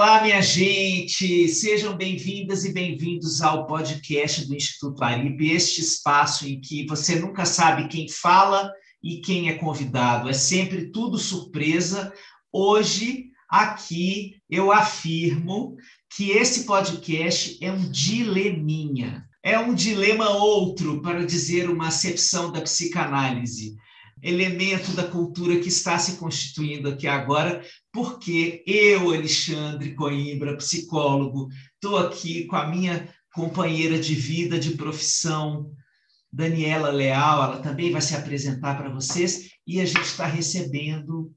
Olá, 0.00 0.22
minha 0.22 0.40
gente! 0.40 1.48
Sejam 1.48 1.96
bem-vindas 1.96 2.64
e 2.64 2.72
bem-vindos 2.72 3.42
ao 3.42 3.66
podcast 3.66 4.46
do 4.46 4.54
Instituto 4.54 5.02
Aripe, 5.02 5.50
este 5.50 5.80
espaço 5.80 6.46
em 6.46 6.60
que 6.60 6.86
você 6.86 7.18
nunca 7.18 7.44
sabe 7.44 7.88
quem 7.88 8.08
fala 8.08 8.72
e 9.02 9.20
quem 9.20 9.48
é 9.48 9.54
convidado, 9.54 10.28
é 10.28 10.32
sempre 10.32 10.92
tudo 10.92 11.18
surpresa. 11.18 12.12
Hoje, 12.52 13.24
aqui, 13.50 14.36
eu 14.48 14.70
afirmo 14.70 15.74
que 16.16 16.30
esse 16.30 16.62
podcast 16.62 17.58
é 17.60 17.72
um 17.72 17.90
dileminha, 17.90 19.26
é 19.42 19.58
um 19.58 19.74
dilema 19.74 20.30
outro, 20.30 21.02
para 21.02 21.26
dizer 21.26 21.68
uma 21.68 21.88
acepção 21.88 22.52
da 22.52 22.60
psicanálise 22.60 23.74
elemento 24.22 24.92
da 24.92 25.04
cultura 25.04 25.58
que 25.58 25.68
está 25.68 25.98
se 25.98 26.16
constituindo 26.16 26.88
aqui 26.88 27.06
agora, 27.06 27.62
porque 27.92 28.62
eu, 28.66 29.10
Alexandre 29.10 29.94
Coimbra, 29.94 30.56
psicólogo, 30.56 31.48
estou 31.74 31.98
aqui 31.98 32.44
com 32.44 32.56
a 32.56 32.66
minha 32.66 33.08
companheira 33.34 33.98
de 33.98 34.14
vida, 34.14 34.58
de 34.58 34.72
profissão, 34.72 35.70
Daniela 36.32 36.90
Leal, 36.90 37.42
ela 37.44 37.60
também 37.60 37.90
vai 37.90 38.02
se 38.02 38.14
apresentar 38.14 38.76
para 38.76 38.90
vocês, 38.90 39.50
e 39.66 39.80
a 39.80 39.84
gente 39.84 40.02
está 40.02 40.26
recebendo 40.26 41.32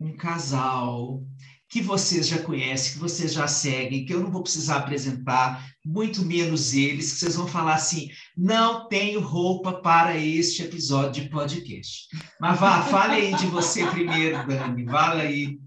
um 0.00 0.16
casal 0.16 1.22
que 1.68 1.82
vocês 1.82 2.26
já 2.26 2.38
conhecem, 2.42 2.94
que 2.94 2.98
vocês 2.98 3.32
já 3.34 3.46
seguem, 3.46 4.06
que 4.06 4.14
eu 4.14 4.20
não 4.20 4.30
vou 4.30 4.42
precisar 4.42 4.78
apresentar, 4.78 5.68
muito 5.84 6.24
menos 6.24 6.72
eles, 6.72 7.12
que 7.12 7.18
vocês 7.18 7.36
vão 7.36 7.46
falar 7.46 7.74
assim: 7.74 8.08
não 8.36 8.88
tenho 8.88 9.20
roupa 9.20 9.74
para 9.74 10.16
este 10.16 10.62
episódio 10.62 11.22
de 11.22 11.28
podcast. 11.28 12.08
Mas 12.40 12.58
vá, 12.58 12.82
fale 12.82 13.14
aí 13.14 13.34
de 13.36 13.46
você 13.46 13.86
primeiro, 13.86 14.46
Dani, 14.46 14.86
fala 14.86 15.22
aí. 15.22 15.58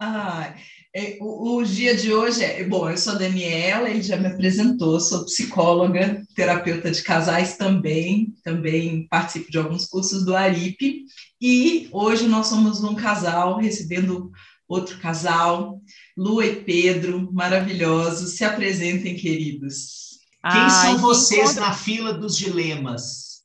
Ah, 0.00 0.54
é, 0.94 1.18
o, 1.20 1.56
o, 1.56 1.64
dia 1.64 1.96
de 1.96 2.12
hoje 2.12 2.44
é. 2.44 2.62
Bom, 2.62 2.88
eu 2.88 2.96
sou 2.96 3.18
Daniela, 3.18 3.90
ele 3.90 4.02
já 4.02 4.16
me 4.16 4.28
apresentou, 4.28 5.00
sou 5.00 5.24
psicóloga, 5.24 6.22
terapeuta 6.36 6.90
de 6.90 7.02
casais 7.02 7.56
também, 7.56 8.32
também 8.44 9.08
participo 9.08 9.50
de 9.50 9.58
alguns 9.58 9.86
cursos 9.86 10.24
do 10.24 10.36
ARIP, 10.36 11.04
e 11.40 11.88
hoje 11.90 12.28
nós 12.28 12.46
somos 12.46 12.82
um 12.84 12.94
casal 12.94 13.58
recebendo 13.58 14.30
outro 14.68 14.98
casal, 14.98 15.80
Lu 16.16 16.42
e 16.42 16.56
Pedro, 16.56 17.32
maravilhosos. 17.32 18.36
Se 18.36 18.44
apresentem, 18.44 19.16
queridos. 19.16 20.18
Quem 20.42 20.60
Ai, 20.60 20.70
são 20.70 20.98
vocês 20.98 21.50
encontro... 21.50 21.60
na 21.60 21.74
fila 21.74 22.12
dos 22.12 22.36
dilemas? 22.36 23.42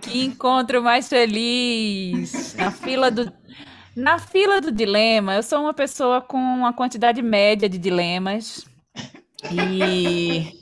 Que 0.00 0.24
encontro 0.24 0.82
mais 0.82 1.08
feliz! 1.08 2.54
Na 2.54 2.70
fila 2.70 3.10
do 3.10 3.30
na 3.94 4.18
fila 4.18 4.60
do 4.60 4.72
dilema, 4.72 5.34
eu 5.34 5.42
sou 5.42 5.60
uma 5.60 5.74
pessoa 5.74 6.20
com 6.20 6.38
uma 6.38 6.72
quantidade 6.72 7.20
média 7.22 7.68
de 7.68 7.78
dilemas. 7.78 8.66
E 9.50 10.61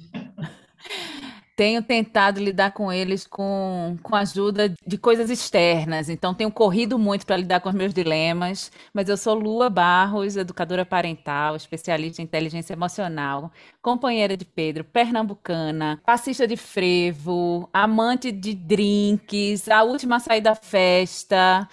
tenho 1.61 1.83
tentado 1.83 2.41
lidar 2.41 2.70
com 2.70 2.91
eles 2.91 3.27
com, 3.27 3.98
com 4.03 4.16
a 4.16 4.20
ajuda 4.20 4.72
de 4.86 4.97
coisas 4.97 5.28
externas. 5.28 6.08
Então, 6.08 6.33
tenho 6.33 6.50
corrido 6.50 6.98
muito 6.98 7.27
para 7.27 7.36
lidar 7.36 7.61
com 7.61 7.69
os 7.69 7.75
meus 7.75 7.92
dilemas. 7.92 8.72
Mas 8.94 9.11
eu 9.11 9.16
sou 9.19 9.34
Lua 9.34 9.69
Barros, 9.69 10.38
educadora 10.38 10.86
parental, 10.86 11.55
especialista 11.55 12.22
em 12.22 12.25
inteligência 12.25 12.72
emocional, 12.72 13.53
companheira 13.83 14.38
de 14.38 14.44
Pedro, 14.47 14.84
pernambucana, 14.84 16.00
passista 16.03 16.48
de 16.48 16.56
frevo, 16.56 17.69
amante 17.75 18.33
de 18.33 18.55
drinks, 18.55 19.69
a 19.69 19.82
última 19.82 20.16
a 20.16 20.20
sair 20.20 20.41
da 20.41 20.54
festa, 20.54 21.69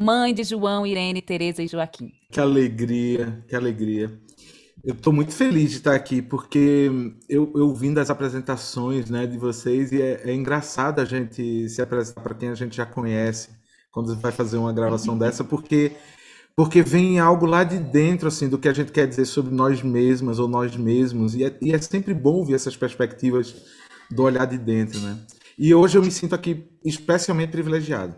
mãe 0.00 0.34
de 0.34 0.42
João, 0.42 0.84
Irene, 0.84 1.22
Tereza 1.22 1.62
e 1.62 1.68
Joaquim. 1.68 2.12
Que 2.28 2.40
alegria, 2.40 3.40
que 3.46 3.54
alegria. 3.54 4.10
Eu 4.84 4.94
estou 4.94 5.12
muito 5.12 5.34
feliz 5.34 5.70
de 5.70 5.76
estar 5.78 5.94
aqui, 5.94 6.22
porque 6.22 6.90
eu, 7.28 7.52
eu 7.54 7.74
vim 7.74 7.92
das 7.92 8.10
apresentações 8.10 9.10
né, 9.10 9.26
de 9.26 9.36
vocês 9.36 9.92
e 9.92 10.00
é, 10.00 10.30
é 10.30 10.34
engraçado 10.34 11.00
a 11.00 11.04
gente 11.04 11.68
se 11.68 11.82
apresentar 11.82 12.20
para 12.20 12.34
quem 12.34 12.48
a 12.48 12.54
gente 12.54 12.76
já 12.76 12.86
conhece 12.86 13.50
quando 13.90 14.14
vai 14.16 14.30
fazer 14.32 14.56
uma 14.56 14.72
gravação 14.72 15.18
dessa, 15.18 15.42
porque 15.42 15.92
porque 16.54 16.82
vem 16.82 17.20
algo 17.20 17.46
lá 17.46 17.62
de 17.62 17.78
dentro 17.78 18.26
assim 18.28 18.48
do 18.48 18.58
que 18.58 18.68
a 18.68 18.72
gente 18.72 18.90
quer 18.90 19.06
dizer 19.06 19.26
sobre 19.26 19.54
nós 19.54 19.80
mesmas 19.82 20.40
ou 20.40 20.48
nós 20.48 20.76
mesmos 20.76 21.34
e 21.34 21.44
é, 21.44 21.56
e 21.62 21.72
é 21.72 21.78
sempre 21.80 22.12
bom 22.12 22.44
ver 22.44 22.54
essas 22.54 22.76
perspectivas 22.76 23.54
do 24.10 24.22
olhar 24.22 24.44
de 24.46 24.58
dentro, 24.58 24.98
né? 25.00 25.18
E 25.58 25.74
hoje 25.74 25.98
eu 25.98 26.02
me 26.02 26.10
sinto 26.10 26.34
aqui 26.34 26.68
especialmente 26.84 27.50
privilegiado. 27.50 28.14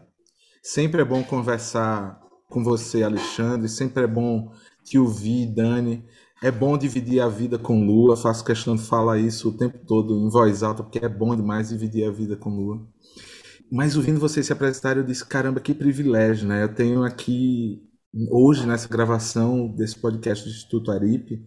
Sempre 0.62 1.00
é 1.00 1.04
bom 1.04 1.22
conversar 1.22 2.20
com 2.50 2.62
você, 2.62 3.02
Alexandre. 3.02 3.68
Sempre 3.68 4.04
é 4.04 4.06
bom 4.06 4.52
te 4.84 4.98
ouvir, 4.98 5.46
Dani. 5.46 6.04
É 6.42 6.50
bom 6.50 6.78
dividir 6.78 7.20
a 7.20 7.28
vida 7.28 7.58
com 7.58 7.84
Lua, 7.84 8.16
faço 8.16 8.42
questão 8.42 8.74
de 8.74 8.82
falar 8.82 9.18
isso 9.18 9.50
o 9.50 9.56
tempo 9.56 9.78
todo 9.86 10.18
em 10.18 10.30
voz 10.30 10.62
alta, 10.62 10.82
porque 10.82 10.98
é 11.04 11.08
bom 11.08 11.36
demais 11.36 11.68
dividir 11.68 12.08
a 12.08 12.10
vida 12.10 12.34
com 12.34 12.48
Lua. 12.48 12.80
Mas 13.70 13.94
ouvindo 13.94 14.18
vocês 14.18 14.46
se 14.46 14.52
apresentarem, 14.52 15.02
eu 15.02 15.06
disse: 15.06 15.24
caramba, 15.24 15.60
que 15.60 15.74
privilégio, 15.74 16.48
né? 16.48 16.62
Eu 16.62 16.74
tenho 16.74 17.04
aqui, 17.04 17.82
hoje, 18.30 18.66
nessa 18.66 18.88
gravação 18.88 19.68
desse 19.68 20.00
podcast 20.00 20.42
do 20.42 20.50
Instituto 20.50 20.90
Aripe, 20.90 21.46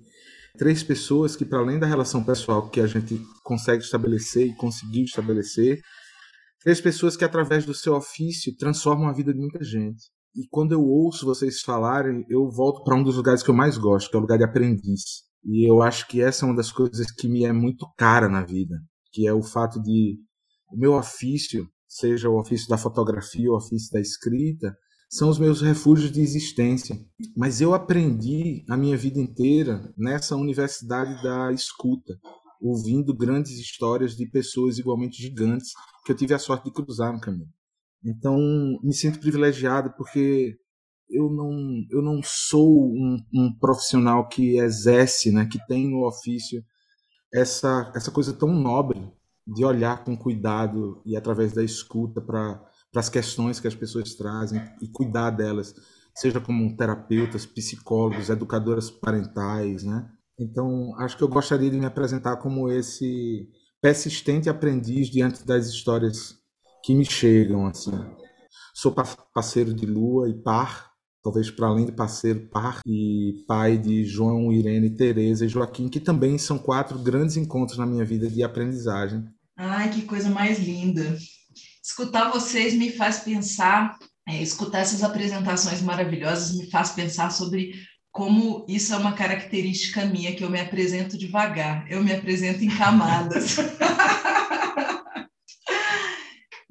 três 0.59 0.83
pessoas 0.83 1.35
que, 1.35 1.43
para 1.43 1.57
além 1.57 1.79
da 1.79 1.87
relação 1.87 2.23
pessoal 2.23 2.69
que 2.69 2.79
a 2.79 2.85
gente 2.85 3.19
consegue 3.43 3.83
estabelecer 3.83 4.47
e 4.47 4.55
conseguiu 4.55 5.05
estabelecer, 5.05 5.81
três 6.63 6.79
pessoas 6.79 7.17
que, 7.17 7.25
através 7.25 7.65
do 7.65 7.73
seu 7.73 7.95
ofício, 7.95 8.55
transformam 8.57 9.09
a 9.09 9.13
vida 9.13 9.33
de 9.33 9.39
muita 9.39 9.63
gente. 9.63 10.03
E 10.35 10.47
quando 10.49 10.71
eu 10.71 10.81
ouço 10.83 11.25
vocês 11.25 11.61
falarem, 11.61 12.25
eu 12.27 12.49
volto 12.49 12.83
para 12.83 12.95
um 12.95 13.03
dos 13.03 13.17
lugares 13.17 13.43
que 13.43 13.49
eu 13.49 13.55
mais 13.55 13.77
gosto, 13.77 14.09
que 14.09 14.15
é 14.15 14.19
o 14.19 14.21
lugar 14.21 14.37
de 14.37 14.43
aprendiz. 14.43 15.23
E 15.45 15.69
eu 15.69 15.81
acho 15.81 16.07
que 16.07 16.21
essa 16.21 16.45
é 16.45 16.47
uma 16.47 16.55
das 16.55 16.71
coisas 16.71 17.11
que 17.11 17.27
me 17.27 17.43
é 17.43 17.53
muito 17.53 17.85
cara 17.97 18.27
na 18.27 18.43
vida, 18.43 18.81
que 19.11 19.27
é 19.27 19.33
o 19.33 19.43
fato 19.43 19.81
de 19.81 20.17
o 20.71 20.77
meu 20.77 20.93
ofício, 20.93 21.67
seja 21.87 22.29
o 22.29 22.39
ofício 22.39 22.67
da 22.67 22.77
fotografia, 22.77 23.51
o 23.51 23.55
ofício 23.55 23.91
da 23.91 23.99
escrita, 23.99 24.75
são 25.07 25.29
os 25.29 25.37
meus 25.37 25.61
refúgios 25.61 26.11
de 26.11 26.21
existência. 26.21 26.97
Mas 27.37 27.61
eu 27.61 27.75
aprendi 27.75 28.65
a 28.67 28.75
minha 28.75 28.97
vida 28.97 29.19
inteira 29.19 29.93
nessa 29.95 30.35
universidade 30.35 31.21
da 31.21 31.51
escuta, 31.51 32.17
ouvindo 32.59 33.15
grandes 33.15 33.59
histórias 33.59 34.15
de 34.15 34.25
pessoas 34.25 34.79
igualmente 34.79 35.21
gigantes 35.21 35.73
que 36.03 36.11
eu 36.11 36.15
tive 36.15 36.33
a 36.33 36.39
sorte 36.39 36.65
de 36.65 36.71
cruzar 36.71 37.13
no 37.13 37.21
caminho. 37.21 37.49
Então, 38.03 38.37
me 38.83 38.93
sinto 38.93 39.19
privilegiado 39.19 39.93
porque 39.97 40.57
eu 41.09 41.29
não, 41.29 41.83
eu 41.89 42.01
não 42.01 42.21
sou 42.23 42.91
um, 42.91 43.17
um, 43.33 43.53
profissional 43.59 44.27
que 44.27 44.57
exerce, 44.57 45.31
né, 45.31 45.45
que 45.45 45.59
tem 45.67 45.89
no 45.89 46.05
ofício 46.05 46.63
essa, 47.33 47.91
essa 47.95 48.11
coisa 48.11 48.33
tão 48.33 48.49
nobre 48.49 49.11
de 49.45 49.63
olhar 49.63 50.03
com 50.03 50.17
cuidado 50.17 51.01
e 51.05 51.15
através 51.15 51.53
da 51.53 51.63
escuta 51.63 52.21
para 52.21 52.61
as 52.95 53.09
questões 53.09 53.59
que 53.59 53.67
as 53.67 53.75
pessoas 53.75 54.15
trazem 54.15 54.61
e 54.81 54.87
cuidar 54.87 55.31
delas, 55.31 55.73
seja 56.15 56.39
como 56.39 56.75
terapeutas, 56.75 57.45
psicólogos, 57.45 58.29
educadoras 58.29 58.89
parentais, 58.89 59.83
né? 59.83 60.09
Então, 60.39 60.95
acho 60.99 61.17
que 61.17 61.23
eu 61.23 61.27
gostaria 61.27 61.69
de 61.69 61.77
me 61.77 61.85
apresentar 61.85 62.37
como 62.37 62.69
esse 62.71 63.47
persistente 63.81 64.49
aprendiz 64.49 65.09
diante 65.09 65.45
das 65.45 65.67
histórias 65.67 66.42
que 66.83 66.93
me 66.93 67.05
chegam 67.05 67.65
assim. 67.65 67.97
Sou 68.73 68.93
parceiro 69.33 69.73
de 69.73 69.85
Lua 69.85 70.29
e 70.29 70.33
par, 70.33 70.91
talvez 71.23 71.49
para 71.49 71.67
além 71.67 71.85
de 71.85 71.93
parceiro, 71.93 72.49
par 72.49 72.81
e 72.85 73.43
pai 73.47 73.77
de 73.77 74.03
João, 74.03 74.51
Irene, 74.51 74.89
Tereza 74.89 75.45
e 75.45 75.49
Joaquim, 75.49 75.87
que 75.87 75.99
também 75.99 76.37
são 76.37 76.57
quatro 76.59 76.99
grandes 76.99 77.37
encontros 77.37 77.77
na 77.77 77.85
minha 77.85 78.03
vida 78.03 78.27
de 78.27 78.43
aprendizagem. 78.43 79.23
Ai, 79.55 79.89
que 79.91 80.01
coisa 80.01 80.29
mais 80.29 80.59
linda. 80.59 81.17
Escutar 81.81 82.31
vocês 82.31 82.73
me 82.73 82.91
faz 82.91 83.19
pensar, 83.19 83.97
é, 84.27 84.41
escutar 84.41 84.79
essas 84.79 85.03
apresentações 85.03 85.81
maravilhosas 85.81 86.57
me 86.57 86.69
faz 86.69 86.91
pensar 86.91 87.31
sobre 87.31 87.73
como 88.11 88.65
isso 88.67 88.93
é 88.93 88.97
uma 88.97 89.13
característica 89.13 90.05
minha, 90.05 90.35
que 90.35 90.43
eu 90.43 90.49
me 90.49 90.59
apresento 90.59 91.17
devagar, 91.17 91.89
eu 91.89 92.03
me 92.03 92.11
apresento 92.13 92.63
em 92.63 92.69
camadas. 92.69 93.57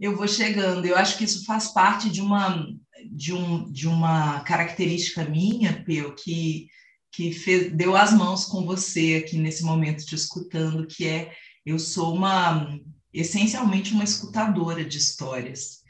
eu 0.03 0.17
vou 0.17 0.27
chegando. 0.27 0.85
Eu 0.85 0.97
acho 0.97 1.17
que 1.17 1.25
isso 1.25 1.45
faz 1.45 1.69
parte 1.69 2.11
de 2.11 2.21
uma, 2.21 2.67
de 3.09 3.33
um, 3.33 3.71
de 3.71 3.87
uma 3.87 4.41
característica 4.41 5.25
minha, 5.25 5.85
Peu, 5.85 6.13
que, 6.17 6.67
que 7.13 7.33
fez, 7.33 7.73
deu 7.73 7.97
as 7.97 8.13
mãos 8.13 8.45
com 8.45 8.67
você 8.67 9.23
aqui 9.25 9.39
nesse 9.39 9.63
momento 9.63 10.05
te 10.05 10.17
escutando, 10.17 10.89
que 10.89 11.07
é 11.07 11.33
eu 11.65 11.79
sou 11.79 12.15
uma 12.17 12.77
essencialmente 13.15 13.93
uma 13.93 14.03
escutadora 14.03 14.85
de 14.85 14.99
histórias. 14.99 15.83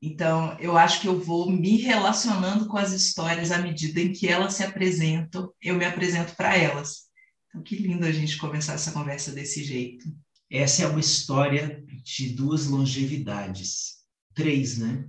Então, 0.00 0.56
eu 0.60 0.76
acho 0.78 1.00
que 1.00 1.08
eu 1.08 1.18
vou 1.18 1.50
me 1.50 1.78
relacionando 1.78 2.68
com 2.68 2.76
as 2.76 2.92
histórias 2.92 3.50
à 3.50 3.58
medida 3.58 4.00
em 4.00 4.12
que 4.12 4.28
elas 4.28 4.54
se 4.54 4.62
apresentam, 4.62 5.52
eu 5.60 5.74
me 5.74 5.84
apresento 5.84 6.36
para 6.36 6.56
elas. 6.56 7.08
Então, 7.48 7.62
que 7.62 7.74
lindo 7.76 8.06
a 8.06 8.12
gente 8.12 8.36
começar 8.36 8.74
essa 8.74 8.92
conversa 8.92 9.32
desse 9.32 9.64
jeito. 9.64 10.04
Essa 10.50 10.84
é 10.84 10.86
uma 10.86 11.00
história 11.00 11.84
de 12.02 12.30
duas 12.30 12.66
longevidades, 12.66 13.98
três, 14.34 14.78
né? 14.78 15.06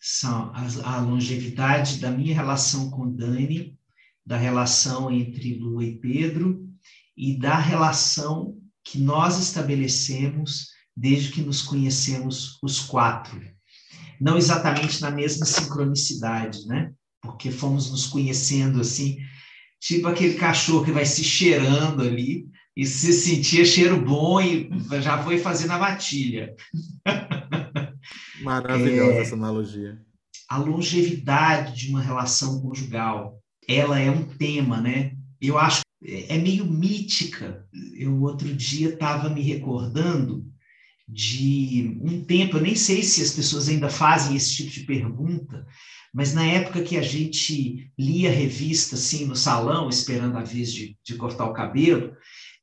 São 0.00 0.52
a, 0.54 0.96
a 0.96 1.00
longevidade 1.00 1.98
da 1.98 2.10
minha 2.10 2.34
relação 2.34 2.90
com 2.90 3.10
Dani 3.10 3.76
da 4.24 4.36
relação 4.36 5.10
entre 5.10 5.54
Lua 5.54 5.84
e 5.84 5.98
Pedro 5.98 6.68
e 7.16 7.38
da 7.38 7.56
relação 7.58 8.56
que 8.84 8.98
nós 8.98 9.38
estabelecemos 9.38 10.68
desde 10.96 11.30
que 11.30 11.42
nos 11.42 11.62
conhecemos 11.62 12.58
os 12.62 12.80
quatro. 12.80 13.40
Não 14.20 14.36
exatamente 14.36 15.00
na 15.00 15.10
mesma 15.10 15.46
sincronicidade, 15.46 16.66
né? 16.66 16.92
Porque 17.20 17.50
fomos 17.50 17.90
nos 17.90 18.06
conhecendo 18.06 18.80
assim, 18.80 19.18
tipo 19.80 20.08
aquele 20.08 20.34
cachorro 20.34 20.84
que 20.84 20.92
vai 20.92 21.04
se 21.04 21.22
cheirando 21.22 22.02
ali 22.02 22.48
e 22.76 22.84
se 22.84 23.12
sentia 23.12 23.64
cheiro 23.64 24.00
bom 24.04 24.40
e 24.40 24.68
já 25.00 25.22
foi 25.22 25.38
fazendo 25.38 25.72
a 25.72 25.78
matilha. 25.78 26.54
Maravilhosa 28.42 29.12
é, 29.12 29.20
essa 29.22 29.34
analogia. 29.34 29.98
A 30.48 30.58
longevidade 30.58 31.74
de 31.74 31.90
uma 31.90 32.02
relação 32.02 32.60
conjugal, 32.60 33.40
ela 33.66 33.98
é 33.98 34.10
um 34.10 34.24
tema, 34.24 34.80
né? 34.80 35.12
Eu 35.40 35.58
acho 35.58 35.80
é 36.04 36.36
meio 36.36 36.66
mítica. 36.66 37.66
Eu 37.94 38.20
outro 38.22 38.54
dia 38.54 38.90
estava 38.90 39.30
me 39.30 39.40
recordando 39.40 40.44
de 41.08 41.98
um 42.02 42.24
tempo, 42.24 42.56
eu 42.56 42.62
nem 42.62 42.74
sei 42.74 43.02
se 43.02 43.22
as 43.22 43.30
pessoas 43.30 43.68
ainda 43.68 43.88
fazem 43.88 44.36
esse 44.36 44.56
tipo 44.56 44.70
de 44.70 44.80
pergunta, 44.80 45.64
mas 46.12 46.34
na 46.34 46.44
época 46.44 46.82
que 46.82 46.96
a 46.96 47.02
gente 47.02 47.90
lia 47.96 48.30
revista 48.30 48.96
assim 48.96 49.24
no 49.24 49.36
salão, 49.36 49.88
esperando 49.88 50.36
a 50.36 50.42
vez 50.42 50.72
de, 50.72 50.96
de 51.04 51.14
cortar 51.14 51.44
o 51.44 51.52
cabelo, 51.52 52.12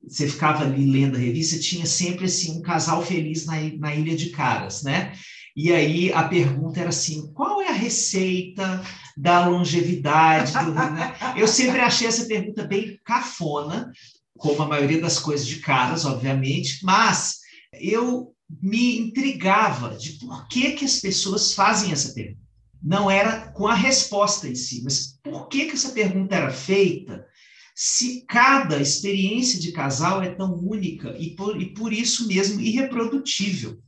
você 0.05 0.27
ficava 0.27 0.63
ali 0.63 0.89
lendo 0.89 1.15
a 1.15 1.19
revista, 1.19 1.59
tinha 1.59 1.85
sempre 1.85 2.25
assim 2.25 2.57
um 2.57 2.61
casal 2.61 3.05
feliz 3.05 3.45
na, 3.45 3.55
na 3.77 3.95
Ilha 3.95 4.15
de 4.15 4.29
Caras, 4.29 4.83
né? 4.83 5.13
E 5.55 5.71
aí 5.71 6.11
a 6.11 6.23
pergunta 6.27 6.79
era 6.79 6.89
assim: 6.89 7.31
qual 7.33 7.61
é 7.61 7.69
a 7.69 7.73
receita 7.73 8.83
da 9.15 9.47
longevidade? 9.47 10.51
Do, 10.51 10.73
né? 10.73 11.15
Eu 11.38 11.47
sempre 11.47 11.79
achei 11.79 12.07
essa 12.07 12.25
pergunta 12.25 12.63
bem 12.63 13.00
cafona, 13.05 13.91
como 14.38 14.61
a 14.63 14.67
maioria 14.67 15.00
das 15.00 15.19
coisas 15.19 15.45
de 15.45 15.57
caras, 15.57 16.06
obviamente, 16.06 16.79
mas 16.83 17.39
eu 17.73 18.33
me 18.61 18.99
intrigava 18.99 19.95
de 19.95 20.13
por 20.13 20.47
que, 20.47 20.73
que 20.73 20.85
as 20.85 20.99
pessoas 20.99 21.53
fazem 21.53 21.91
essa 21.91 22.13
pergunta. 22.13 22.44
Não 22.81 23.09
era 23.09 23.47
com 23.53 23.67
a 23.67 23.73
resposta 23.73 24.47
em 24.47 24.56
si, 24.56 24.81
mas 24.83 25.17
por 25.23 25.47
que, 25.47 25.65
que 25.65 25.73
essa 25.73 25.89
pergunta 25.89 26.35
era 26.35 26.51
feita 26.51 27.25
se 27.75 28.25
cada 28.27 28.79
experiência 28.79 29.59
de 29.59 29.71
casal 29.71 30.21
é 30.21 30.29
tão 30.29 30.53
única 30.53 31.15
e 31.17 31.35
por, 31.35 31.59
e 31.59 31.73
por 31.73 31.91
isso 31.91 32.27
mesmo 32.27 32.61
irreprodutível. 32.61 33.81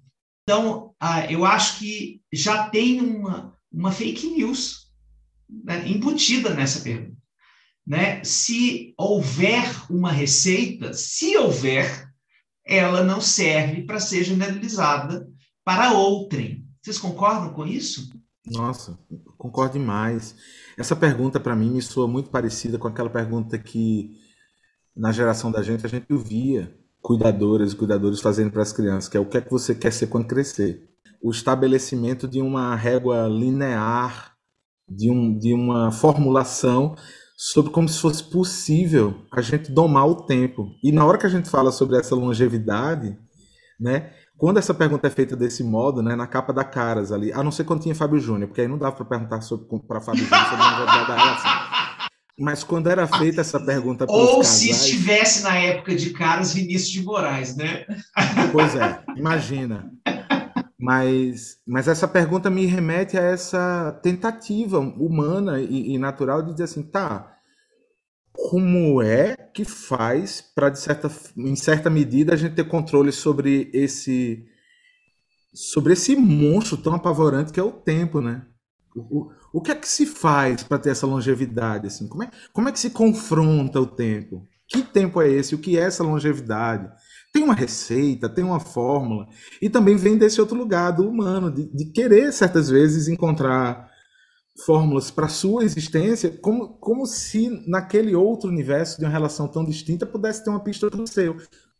Então, 0.43 0.95
ah, 0.99 1.31
eu 1.31 1.45
acho 1.45 1.79
que 1.79 2.21
já 2.31 2.69
tem 2.69 3.01
uma, 3.01 3.55
uma 3.71 3.91
fake 3.91 4.27
news 4.27 4.91
né, 5.49 5.87
embutida 5.87 6.53
nessa 6.53 6.81
pergunta. 6.81 7.15
Né? 7.85 8.23
Se 8.23 8.93
houver 8.97 9.91
uma 9.91 10.11
receita, 10.11 10.93
se 10.93 11.37
houver, 11.37 12.07
ela 12.65 13.03
não 13.03 13.21
serve 13.21 13.83
para 13.83 13.99
ser 13.99 14.23
generalizada 14.23 15.27
para 15.63 15.93
outrem. 15.93 16.65
Vocês 16.81 16.97
concordam 16.97 17.53
com 17.53 17.65
isso? 17.65 18.09
Nossa, 18.47 18.97
concordo 19.37 19.79
demais. 19.79 20.35
Essa 20.77 20.95
pergunta 20.95 21.39
para 21.39 21.55
mim 21.55 21.71
me 21.71 21.81
soa 21.81 22.07
muito 22.07 22.29
parecida 22.29 22.77
com 22.77 22.87
aquela 22.87 23.09
pergunta 23.09 23.57
que 23.57 24.11
na 24.95 25.11
geração 25.11 25.51
da 25.51 25.61
gente 25.61 25.85
a 25.85 25.89
gente 25.89 26.11
ouvia 26.11 26.73
cuidadoras 27.01 27.71
e 27.71 27.75
cuidadores 27.75 28.19
fazendo 28.19 28.51
para 28.51 28.61
as 28.61 28.71
crianças, 28.71 29.09
que 29.09 29.17
é 29.17 29.19
o 29.19 29.25
que 29.25 29.37
é 29.37 29.41
que 29.41 29.51
você 29.51 29.75
quer 29.75 29.91
ser 29.91 30.07
quando 30.07 30.27
crescer. 30.27 30.89
O 31.21 31.31
estabelecimento 31.31 32.27
de 32.27 32.41
uma 32.41 32.75
régua 32.75 33.27
linear, 33.27 34.35
de, 34.87 35.09
um, 35.09 35.37
de 35.37 35.53
uma 35.53 35.91
formulação 35.91 36.95
sobre 37.37 37.71
como 37.71 37.89
se 37.89 37.99
fosse 37.99 38.23
possível 38.23 39.25
a 39.31 39.41
gente 39.41 39.71
domar 39.71 40.07
o 40.07 40.25
tempo. 40.25 40.71
E 40.83 40.91
na 40.91 41.05
hora 41.05 41.17
que 41.17 41.25
a 41.25 41.29
gente 41.29 41.49
fala 41.49 41.71
sobre 41.71 41.97
essa 41.97 42.15
longevidade, 42.15 43.17
né, 43.79 44.13
quando 44.37 44.57
essa 44.57 44.73
pergunta 44.73 45.07
é 45.07 45.09
feita 45.09 45.35
desse 45.35 45.63
modo, 45.63 46.01
né, 46.01 46.15
na 46.15 46.27
capa 46.27 46.51
da 46.51 46.63
Caras 46.63 47.11
ali, 47.11 47.31
a 47.31 47.41
não 47.41 47.51
ser 47.51 47.63
quando 47.63 47.81
tinha 47.81 47.95
Fábio 47.95 48.19
Júnior, 48.19 48.47
porque 48.47 48.61
aí 48.61 48.67
não 48.67 48.77
dava 48.77 48.95
para 48.95 49.05
perguntar 49.05 49.39
para 49.87 50.01
Fábio 50.01 50.23
Júnior 50.23 50.45
sobre 50.45 50.63
a 50.63 50.71
longevidade 50.71 51.07
da 51.07 51.15
relação. 51.15 51.51
Mas 52.37 52.63
quando 52.65 52.89
era 52.89 53.07
feita 53.07 53.39
essa 53.39 53.59
pergunta 53.59 54.05
Ou 54.09 54.37
casais... 54.37 54.47
se 54.47 54.69
estivesse 54.69 55.41
na 55.43 55.55
época 55.55 55.95
de 55.95 56.09
Caras 56.09 56.53
Vinícius 56.53 56.89
de 56.89 57.03
Moraes, 57.03 57.55
né? 57.55 57.85
Pois 58.51 58.75
é, 58.75 58.99
imagina. 59.15 59.89
Mas, 60.77 61.57
mas 61.65 61.87
essa 61.87 62.07
pergunta 62.07 62.49
me 62.49 62.65
remete 62.65 63.17
a 63.17 63.21
essa 63.21 63.97
tentativa 64.03 64.79
humana 64.79 65.61
e, 65.61 65.93
e 65.93 65.97
natural 65.97 66.41
de 66.41 66.51
dizer 66.51 66.65
assim, 66.65 66.83
tá, 66.83 67.34
como 68.37 69.01
é 69.01 69.35
que 69.35 69.65
faz 69.65 70.41
para, 70.41 70.69
de 70.69 70.79
certa, 70.79 71.11
em 71.37 71.55
certa 71.55 71.89
medida, 71.89 72.33
a 72.33 72.37
gente 72.37 72.55
ter 72.55 72.67
controle 72.67 73.11
sobre 73.11 73.69
esse 73.73 74.45
sobre 75.53 75.93
esse 75.93 76.15
monstro 76.17 76.75
tão 76.75 76.93
apavorante 76.93 77.53
que 77.53 77.59
é 77.59 77.63
o 77.63 77.71
tempo, 77.71 78.19
né? 78.19 78.45
O, 78.93 79.31
o 79.53 79.61
que 79.61 79.71
é 79.71 79.75
que 79.75 79.87
se 79.87 80.05
faz 80.05 80.63
para 80.63 80.77
ter 80.77 80.89
essa 80.89 81.07
longevidade? 81.07 81.87
Assim? 81.87 82.07
Como, 82.07 82.23
é, 82.23 82.31
como 82.51 82.67
é 82.67 82.71
que 82.71 82.79
se 82.79 82.89
confronta 82.89 83.79
o 83.79 83.85
tempo? 83.85 84.45
Que 84.67 84.81
tempo 84.81 85.21
é 85.21 85.29
esse? 85.29 85.55
O 85.55 85.57
que 85.57 85.77
é 85.77 85.81
essa 85.81 86.03
longevidade? 86.03 86.89
Tem 87.31 87.43
uma 87.43 87.53
receita, 87.53 88.29
tem 88.29 88.43
uma 88.43 88.59
fórmula. 88.59 89.27
E 89.61 89.69
também 89.69 89.95
vem 89.95 90.17
desse 90.17 90.41
outro 90.41 90.57
lugar 90.57 90.91
do 90.91 91.07
humano, 91.07 91.51
de, 91.51 91.65
de 91.73 91.91
querer, 91.91 92.31
certas 92.33 92.69
vezes, 92.69 93.07
encontrar 93.07 93.89
fórmulas 94.63 95.11
para 95.11 95.27
sua 95.27 95.63
existência, 95.63 96.31
como, 96.41 96.69
como 96.77 97.05
se 97.05 97.63
naquele 97.67 98.15
outro 98.15 98.49
universo 98.49 98.97
de 98.97 99.05
uma 99.05 99.11
relação 99.11 99.47
tão 99.47 99.65
distinta 99.65 100.05
pudesse 100.05 100.43
ter 100.43 100.49
uma 100.49 100.63
pista 100.63 100.89
do 100.89 101.07
seu. 101.07 101.37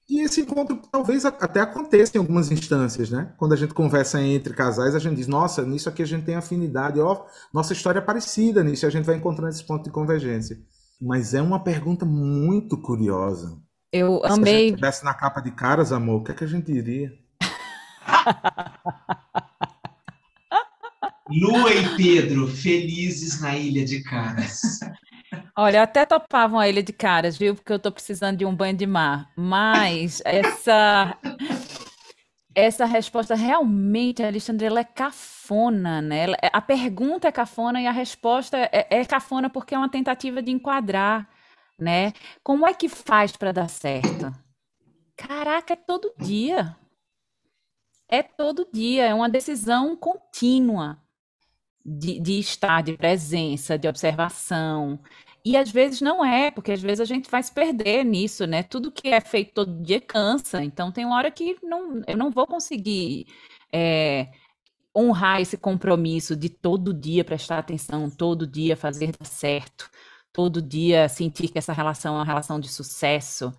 E 0.08 0.22
esse 0.22 0.42
encontro 0.42 0.80
talvez 0.92 1.26
até 1.26 1.62
aconteça 1.62 2.16
em 2.16 2.20
algumas 2.20 2.52
instâncias, 2.52 3.10
né? 3.10 3.34
Quando 3.38 3.54
a 3.54 3.56
gente 3.56 3.74
conversa 3.74 4.22
entre 4.22 4.54
casais, 4.54 4.94
a 4.94 5.00
gente 5.00 5.16
diz, 5.16 5.26
nossa, 5.28 5.66
nisso 5.66 5.90
aqui 5.90 6.04
a 6.04 6.06
gente 6.06 6.26
tem 6.26 6.36
afinidade, 6.36 7.00
ó, 7.00 7.26
nossa 7.52 7.74
história 7.74 7.98
é 8.00 8.02
parecida 8.04 8.64
nisso, 8.64 8.86
e 8.86 8.88
a 8.88 8.92
gente 8.92 9.06
vai 9.06 9.16
encontrando 9.16 9.50
esse 9.50 9.66
ponto 9.66 9.84
de 9.84 9.90
convergência. 9.90 10.60
Mas 11.02 11.34
é 11.34 11.42
uma 11.42 11.64
pergunta 11.64 12.06
muito 12.06 12.78
curiosa. 12.78 13.58
Eu 13.92 14.24
amei. 14.24 14.28
Se 14.28 14.32
a 14.32 14.46
gente 14.46 14.70
estivesse 14.70 15.06
na 15.06 15.14
capa 15.14 15.42
de 15.42 15.52
caras, 15.52 15.92
amor, 15.92 16.22
o 16.22 16.24
que, 16.24 16.32
é 16.32 16.36
que 16.36 16.44
a 16.44 16.48
gente 16.48 16.72
diria? 16.72 17.12
Lua 21.28 21.74
e 21.74 21.98
Pedro, 21.98 22.48
felizes 22.48 23.42
na 23.42 23.58
Ilha 23.58 23.84
de 23.84 24.04
Caras. 24.04 24.80
Olha, 25.58 25.82
até 25.82 26.06
topavam 26.06 26.60
a 26.60 26.70
Ilha 26.70 26.84
de 26.84 26.94
Caras, 26.94 27.36
viu? 27.36 27.56
Porque 27.56 27.72
eu 27.72 27.78
estou 27.78 27.92
precisando 27.92 28.38
de 28.38 28.46
um 28.46 28.56
banho 28.56 28.78
de 28.78 28.86
mar. 28.86 29.32
Mas 29.36 30.22
essa 30.24 31.18
essa 32.54 32.86
resposta 32.86 33.36
realmente, 33.36 34.24
Alexandre, 34.24 34.68
ela 34.68 34.80
é 34.80 34.84
cafona, 34.84 36.00
né? 36.00 36.26
É, 36.42 36.50
a 36.54 36.62
pergunta 36.62 37.28
é 37.28 37.32
cafona 37.32 37.82
e 37.82 37.88
a 37.88 37.92
resposta 37.92 38.58
é, 38.58 38.88
é 38.90 39.06
cafona 39.06 39.50
porque 39.50 39.74
é 39.74 39.78
uma 39.78 39.90
tentativa 39.90 40.44
de 40.44 40.52
enquadrar, 40.52 41.28
né? 41.80 42.14
Como 42.44 42.68
é 42.68 42.74
que 42.74 42.88
faz 42.88 43.36
para 43.36 43.52
dar 43.52 43.68
certo? 43.68 44.32
Caraca, 45.18 45.74
é 45.74 45.76
todo 45.76 46.14
dia. 46.20 46.78
É 48.08 48.22
todo 48.22 48.70
dia, 48.72 49.08
é 49.08 49.14
uma 49.14 49.28
decisão 49.28 49.96
contínua 49.98 51.04
de, 51.86 52.20
de 52.20 52.40
estar, 52.40 52.82
de 52.82 52.98
presença, 52.98 53.78
de 53.78 53.88
observação. 53.88 55.00
E 55.46 55.56
às 55.56 55.70
vezes 55.70 56.02
não 56.02 56.26
é, 56.26 56.50
porque 56.50 56.72
às 56.72 56.82
vezes 56.82 57.00
a 57.02 57.06
gente 57.06 57.30
vai 57.30 57.44
se 57.44 57.54
perder 57.54 58.04
nisso, 58.04 58.48
né? 58.48 58.64
Tudo 58.64 58.92
que 58.92 59.10
é 59.10 59.22
feito 59.22 59.54
todo 59.54 59.84
dia 59.84 60.02
cansa. 60.02 60.64
Então 60.64 60.92
tem 60.92 61.06
uma 61.06 61.16
hora 61.18 61.30
que 61.30 61.58
não, 61.62 62.02
eu 62.08 62.18
não 62.18 62.32
vou 62.32 62.48
conseguir 62.48 63.28
é, 63.72 64.30
honrar 64.96 65.42
esse 65.42 65.58
compromisso 65.58 66.36
de 66.36 66.50
todo 66.50 66.94
dia 66.94 67.24
prestar 67.24 67.60
atenção, 67.60 68.10
todo 68.10 68.48
dia 68.48 68.76
fazer 68.76 69.12
dar 69.12 69.26
certo, 69.26 69.90
todo 70.34 70.62
dia 70.62 71.08
sentir 71.10 71.50
que 71.50 71.60
essa 71.60 71.74
relação 71.74 72.16
é 72.16 72.18
uma 72.20 72.26
relação 72.26 72.60
de 72.60 72.70
sucesso. 72.70 73.54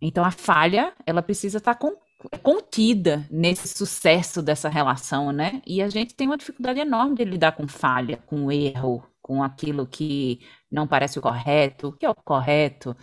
Então 0.00 0.24
a 0.24 0.30
falha, 0.30 0.94
ela 1.06 1.22
precisa 1.22 1.58
estar 1.58 1.74
com, 1.74 1.94
contida 2.42 3.26
nesse 3.30 3.68
sucesso 3.68 4.42
dessa 4.42 4.68
relação, 4.68 5.32
né? 5.32 5.60
E 5.66 5.82
a 5.82 5.88
gente 5.88 6.14
tem 6.14 6.26
uma 6.26 6.36
dificuldade 6.36 6.80
enorme 6.80 7.14
de 7.16 7.24
lidar 7.24 7.52
com 7.52 7.68
falha, 7.68 8.18
com 8.26 8.50
erro, 8.50 9.06
com 9.20 9.42
aquilo 9.42 9.86
que 9.86 10.40
não 10.70 10.86
parece 10.86 11.18
o 11.18 11.22
correto, 11.22 11.88
o 11.88 11.92
que 11.92 12.06
é 12.06 12.10
o 12.10 12.14
correto. 12.14 12.96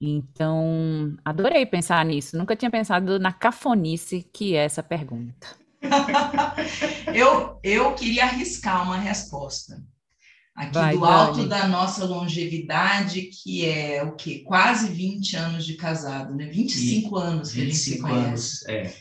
Então, 0.00 1.14
adorei 1.24 1.66
pensar 1.66 2.04
nisso. 2.04 2.36
Nunca 2.36 2.56
tinha 2.56 2.70
pensado 2.70 3.18
na 3.18 3.32
cafonice 3.32 4.22
que 4.22 4.54
é 4.56 4.64
essa 4.64 4.82
pergunta. 4.82 5.46
eu, 7.14 7.58
eu 7.62 7.94
queria 7.94 8.24
arriscar 8.24 8.82
uma 8.82 8.96
resposta. 8.96 9.82
Aqui 10.60 10.74
Vai, 10.74 10.94
do 10.94 11.06
alto 11.06 11.36
Dani. 11.38 11.48
da 11.48 11.68
nossa 11.68 12.04
longevidade, 12.04 13.22
que 13.22 13.64
é 13.64 14.04
o 14.04 14.14
quê? 14.14 14.40
Quase 14.46 14.88
20 14.88 15.34
anos 15.34 15.64
de 15.64 15.74
casado, 15.74 16.36
né? 16.36 16.48
25 16.48 17.18
e, 17.18 17.22
anos 17.22 17.50
que 17.50 17.60
25 17.62 17.64
a 17.64 17.64
gente 17.64 17.76
se 17.78 17.98
conhece. 17.98 18.28
Anos, 18.28 18.68
é. 18.68 18.94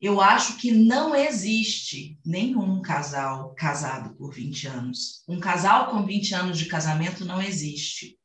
Eu 0.00 0.20
acho 0.20 0.56
que 0.58 0.70
não 0.70 1.12
existe 1.12 2.16
nenhum 2.24 2.80
casal 2.80 3.52
casado 3.56 4.14
por 4.14 4.32
20 4.32 4.68
anos. 4.68 5.24
Um 5.28 5.40
casal 5.40 5.90
com 5.90 6.06
20 6.06 6.32
anos 6.32 6.56
de 6.56 6.66
casamento 6.66 7.24
não 7.24 7.42
existe. 7.42 8.16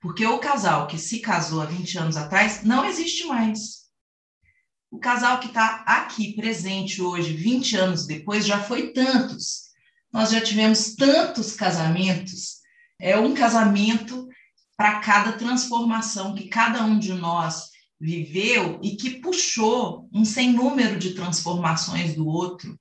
Porque 0.00 0.26
o 0.26 0.40
casal 0.40 0.88
que 0.88 0.98
se 0.98 1.20
casou 1.20 1.62
há 1.62 1.66
20 1.66 1.98
anos 1.98 2.16
atrás 2.16 2.64
não 2.64 2.84
existe 2.84 3.26
mais. 3.26 3.84
O 4.90 4.98
casal 4.98 5.38
que 5.38 5.46
está 5.46 5.84
aqui 5.86 6.34
presente 6.34 7.00
hoje, 7.00 7.32
20 7.32 7.76
anos 7.76 8.06
depois, 8.06 8.44
já 8.44 8.60
foi 8.60 8.92
tantos. 8.92 9.63
Nós 10.14 10.30
já 10.30 10.40
tivemos 10.40 10.94
tantos 10.94 11.56
casamentos. 11.56 12.60
É 13.00 13.18
um 13.18 13.34
casamento 13.34 14.28
para 14.76 15.00
cada 15.00 15.32
transformação 15.32 16.36
que 16.36 16.46
cada 16.46 16.84
um 16.84 17.00
de 17.00 17.12
nós 17.12 17.70
viveu 18.00 18.78
e 18.80 18.94
que 18.94 19.18
puxou 19.20 20.08
um 20.14 20.24
sem 20.24 20.52
número 20.52 21.00
de 21.00 21.14
transformações 21.14 22.14
do 22.14 22.28
outro. 22.28 22.78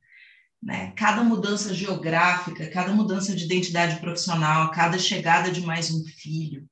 Né? 0.62 0.92
Cada 0.96 1.24
mudança 1.24 1.74
geográfica, 1.74 2.70
cada 2.70 2.94
mudança 2.94 3.36
de 3.36 3.46
identidade 3.46 4.00
profissional, 4.00 4.70
cada 4.70 5.00
chegada 5.00 5.52
de 5.52 5.62
mais 5.62 5.90
um 5.90 6.06
filho, 6.06 6.70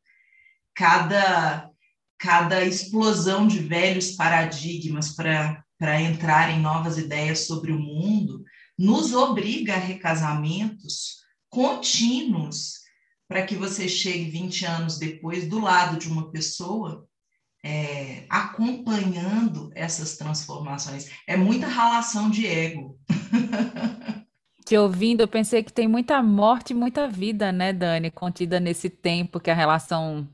cada, 0.75 1.72
cada 2.20 2.63
explosão 2.63 3.48
de 3.48 3.58
velhos 3.58 4.12
paradigmas 4.12 5.10
para 5.15 6.01
entrar 6.01 6.51
em 6.51 6.62
novas 6.62 7.00
ideias 7.00 7.48
sobre 7.48 7.72
o 7.72 7.80
mundo, 7.80 8.46
nos 8.82 9.14
obriga 9.14 9.76
a 9.76 9.78
recasamentos 9.78 11.18
contínuos 11.48 12.80
para 13.28 13.46
que 13.46 13.56
você 13.56 13.88
chegue 13.88 14.32
20 14.32 14.66
anos 14.66 14.98
depois 14.98 15.48
do 15.48 15.60
lado 15.60 16.00
de 16.00 16.08
uma 16.08 16.32
pessoa 16.32 17.08
é, 17.64 18.26
acompanhando 18.28 19.70
essas 19.76 20.18
transformações. 20.18 21.12
É 21.28 21.38
muita 21.38 21.68
relação 21.68 22.32
de 22.32 22.48
ego. 22.48 23.00
Te 24.66 24.76
ouvindo, 24.76 25.22
eu 25.22 25.28
pensei 25.28 25.62
que 25.62 25.72
tem 25.72 25.88
muita 25.88 26.22
morte 26.24 26.72
e 26.72 26.76
muita 26.76 27.08
vida, 27.08 27.52
né, 27.52 27.74
Dani, 27.74 28.10
contida 28.10 28.60
nesse 28.60 28.90
tempo 28.90 29.40
que 29.40 29.52
a 29.52 29.56
relação 29.56 30.28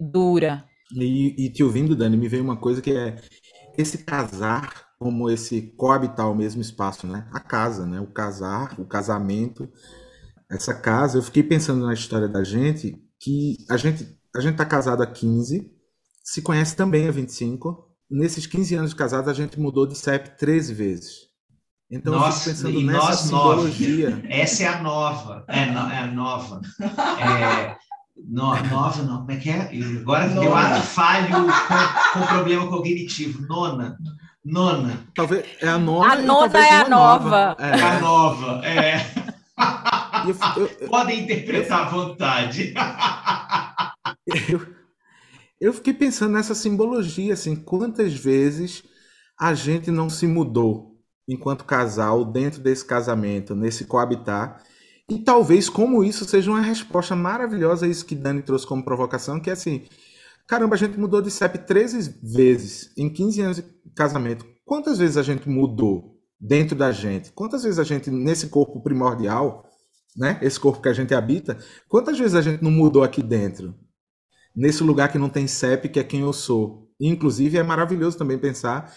dura. 0.00 0.64
E, 0.92 1.46
e 1.46 1.50
te 1.50 1.62
ouvindo, 1.62 1.94
Dani, 1.94 2.16
me 2.16 2.28
veio 2.28 2.42
uma 2.42 2.56
coisa 2.56 2.80
que 2.80 2.92
é 2.92 3.16
esse 3.76 3.98
casar 3.98 4.83
como 5.04 5.28
esse 5.28 5.60
coabitar 5.76 6.30
o 6.30 6.34
mesmo 6.34 6.62
espaço, 6.62 7.06
né? 7.06 7.28
A 7.30 7.38
casa, 7.38 7.84
né? 7.84 8.00
O 8.00 8.06
casar, 8.06 8.74
o 8.80 8.86
casamento, 8.86 9.68
essa 10.50 10.72
casa. 10.72 11.18
Eu 11.18 11.22
fiquei 11.22 11.42
pensando 11.42 11.84
na 11.84 11.92
história 11.92 12.26
da 12.26 12.42
gente 12.42 12.96
que 13.20 13.58
a 13.68 13.76
gente 13.76 14.18
a 14.34 14.40
gente 14.40 14.56
tá 14.56 14.64
casado 14.64 15.02
há 15.02 15.06
15, 15.06 15.70
se 16.24 16.40
conhece 16.40 16.74
também 16.74 17.06
há 17.06 17.10
25. 17.10 17.86
Nesses 18.10 18.46
15 18.46 18.74
anos 18.76 18.90
de 18.92 18.96
casado, 18.96 19.28
a 19.28 19.34
gente 19.34 19.60
mudou 19.60 19.86
de 19.86 19.94
CEP 19.94 20.38
13 20.38 20.72
vezes. 20.72 21.12
Então, 21.90 22.14
nós, 22.14 22.46
eu 22.46 22.54
fico 22.54 22.72
pensando 22.72 22.80
nessa 22.80 23.12
simbologia. 23.12 24.10
Nove. 24.10 24.28
Essa 24.30 24.62
é 24.62 24.66
a 24.68 24.82
nova. 24.82 25.44
É, 25.48 25.66
no, 25.66 25.80
é 25.80 25.98
a 25.98 26.06
nova. 26.06 26.62
É, 26.80 27.76
no, 28.26 28.54
nova, 28.70 29.02
não. 29.02 29.18
Como 29.18 29.32
é 29.32 29.36
que 29.36 29.50
é? 29.50 29.70
Agora 30.00 30.28
Nona. 30.28 30.44
eu 30.46 30.56
acho 30.56 30.86
falho 30.86 31.28
com, 31.28 32.20
com 32.20 32.26
problema 32.26 32.68
cognitivo. 32.68 33.46
Nona. 33.46 33.98
Nona. 34.44 35.06
Talvez 35.14 35.44
é 35.60 35.68
a 35.68 35.78
nova. 35.78 36.12
A 36.12 36.16
nona 36.16 36.66
é 36.66 36.70
a 36.70 36.88
nova. 36.88 37.28
nova. 37.28 37.56
É. 37.58 37.82
A 37.82 38.00
nova, 38.00 38.66
é. 38.66 39.24
Eu, 40.26 40.36
eu, 40.56 40.70
eu, 40.80 40.88
Podem 40.88 41.22
interpretar 41.22 41.86
à 41.86 41.88
vontade. 41.88 42.74
Eu, 44.48 44.66
eu 45.60 45.72
fiquei 45.72 45.94
pensando 45.94 46.32
nessa 46.32 46.54
simbologia, 46.54 47.34
assim, 47.34 47.56
quantas 47.56 48.14
vezes 48.14 48.82
a 49.38 49.54
gente 49.54 49.90
não 49.90 50.10
se 50.10 50.26
mudou 50.26 50.98
enquanto 51.26 51.64
casal 51.64 52.24
dentro 52.24 52.60
desse 52.60 52.84
casamento, 52.84 53.54
nesse 53.54 53.86
coabitar, 53.86 54.62
e 55.08 55.18
talvez 55.18 55.68
como 55.68 56.04
isso 56.04 56.24
seja 56.24 56.50
uma 56.50 56.60
resposta 56.60 57.14
maravilhosa 57.16 57.86
a 57.86 57.88
isso 57.88 58.04
que 58.04 58.14
Dani 58.14 58.42
trouxe 58.42 58.66
como 58.66 58.84
provocação, 58.84 59.40
que 59.40 59.50
é 59.50 59.52
assim, 59.52 59.86
caramba, 60.46 60.74
a 60.74 60.78
gente 60.78 60.98
mudou 60.98 61.22
de 61.22 61.30
CEP 61.30 61.58
13 61.58 62.20
vezes 62.22 62.92
em 62.96 63.08
15 63.08 63.40
anos 63.40 63.56
de 63.56 63.64
casamento. 63.94 64.46
Quantas 64.64 64.98
vezes 64.98 65.16
a 65.16 65.22
gente 65.22 65.48
mudou 65.48 66.18
dentro 66.40 66.76
da 66.76 66.92
gente? 66.92 67.32
Quantas 67.32 67.62
vezes 67.62 67.78
a 67.78 67.84
gente, 67.84 68.10
nesse 68.10 68.48
corpo 68.48 68.80
primordial, 68.80 69.68
né, 70.16 70.38
esse 70.42 70.58
corpo 70.58 70.80
que 70.80 70.88
a 70.88 70.92
gente 70.92 71.14
habita, 71.14 71.58
quantas 71.88 72.18
vezes 72.18 72.34
a 72.34 72.42
gente 72.42 72.62
não 72.62 72.70
mudou 72.70 73.02
aqui 73.02 73.22
dentro? 73.22 73.74
nesse 74.54 74.82
lugar 74.84 75.10
que 75.10 75.18
não 75.18 75.28
tem 75.28 75.46
CEP, 75.46 75.88
que 75.88 75.98
é 75.98 76.04
quem 76.04 76.20
eu 76.20 76.32
sou. 76.32 76.88
Inclusive, 77.00 77.58
é 77.58 77.62
maravilhoso 77.62 78.16
também 78.16 78.38
pensar 78.38 78.94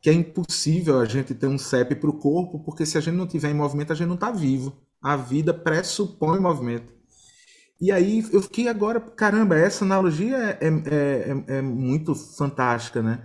que 0.00 0.10
é 0.10 0.12
impossível 0.12 1.00
a 1.00 1.04
gente 1.04 1.34
ter 1.34 1.46
um 1.46 1.58
CEP 1.58 1.96
para 1.96 2.10
o 2.10 2.18
corpo, 2.18 2.60
porque 2.60 2.84
se 2.84 2.98
a 2.98 3.00
gente 3.00 3.14
não 3.14 3.26
tiver 3.26 3.50
em 3.50 3.54
movimento, 3.54 3.92
a 3.92 3.96
gente 3.96 4.08
não 4.08 4.14
está 4.14 4.30
vivo. 4.30 4.76
A 5.00 5.16
vida 5.16 5.52
pressupõe 5.52 6.40
movimento. 6.40 6.92
E 7.82 7.90
aí 7.90 8.24
eu 8.32 8.40
fiquei 8.40 8.68
agora, 8.68 9.00
caramba, 9.00 9.56
essa 9.56 9.84
analogia 9.84 10.36
é, 10.36 10.68
é, 10.68 11.54
é, 11.56 11.56
é 11.58 11.62
muito 11.62 12.14
fantástica, 12.14 13.02
né? 13.02 13.24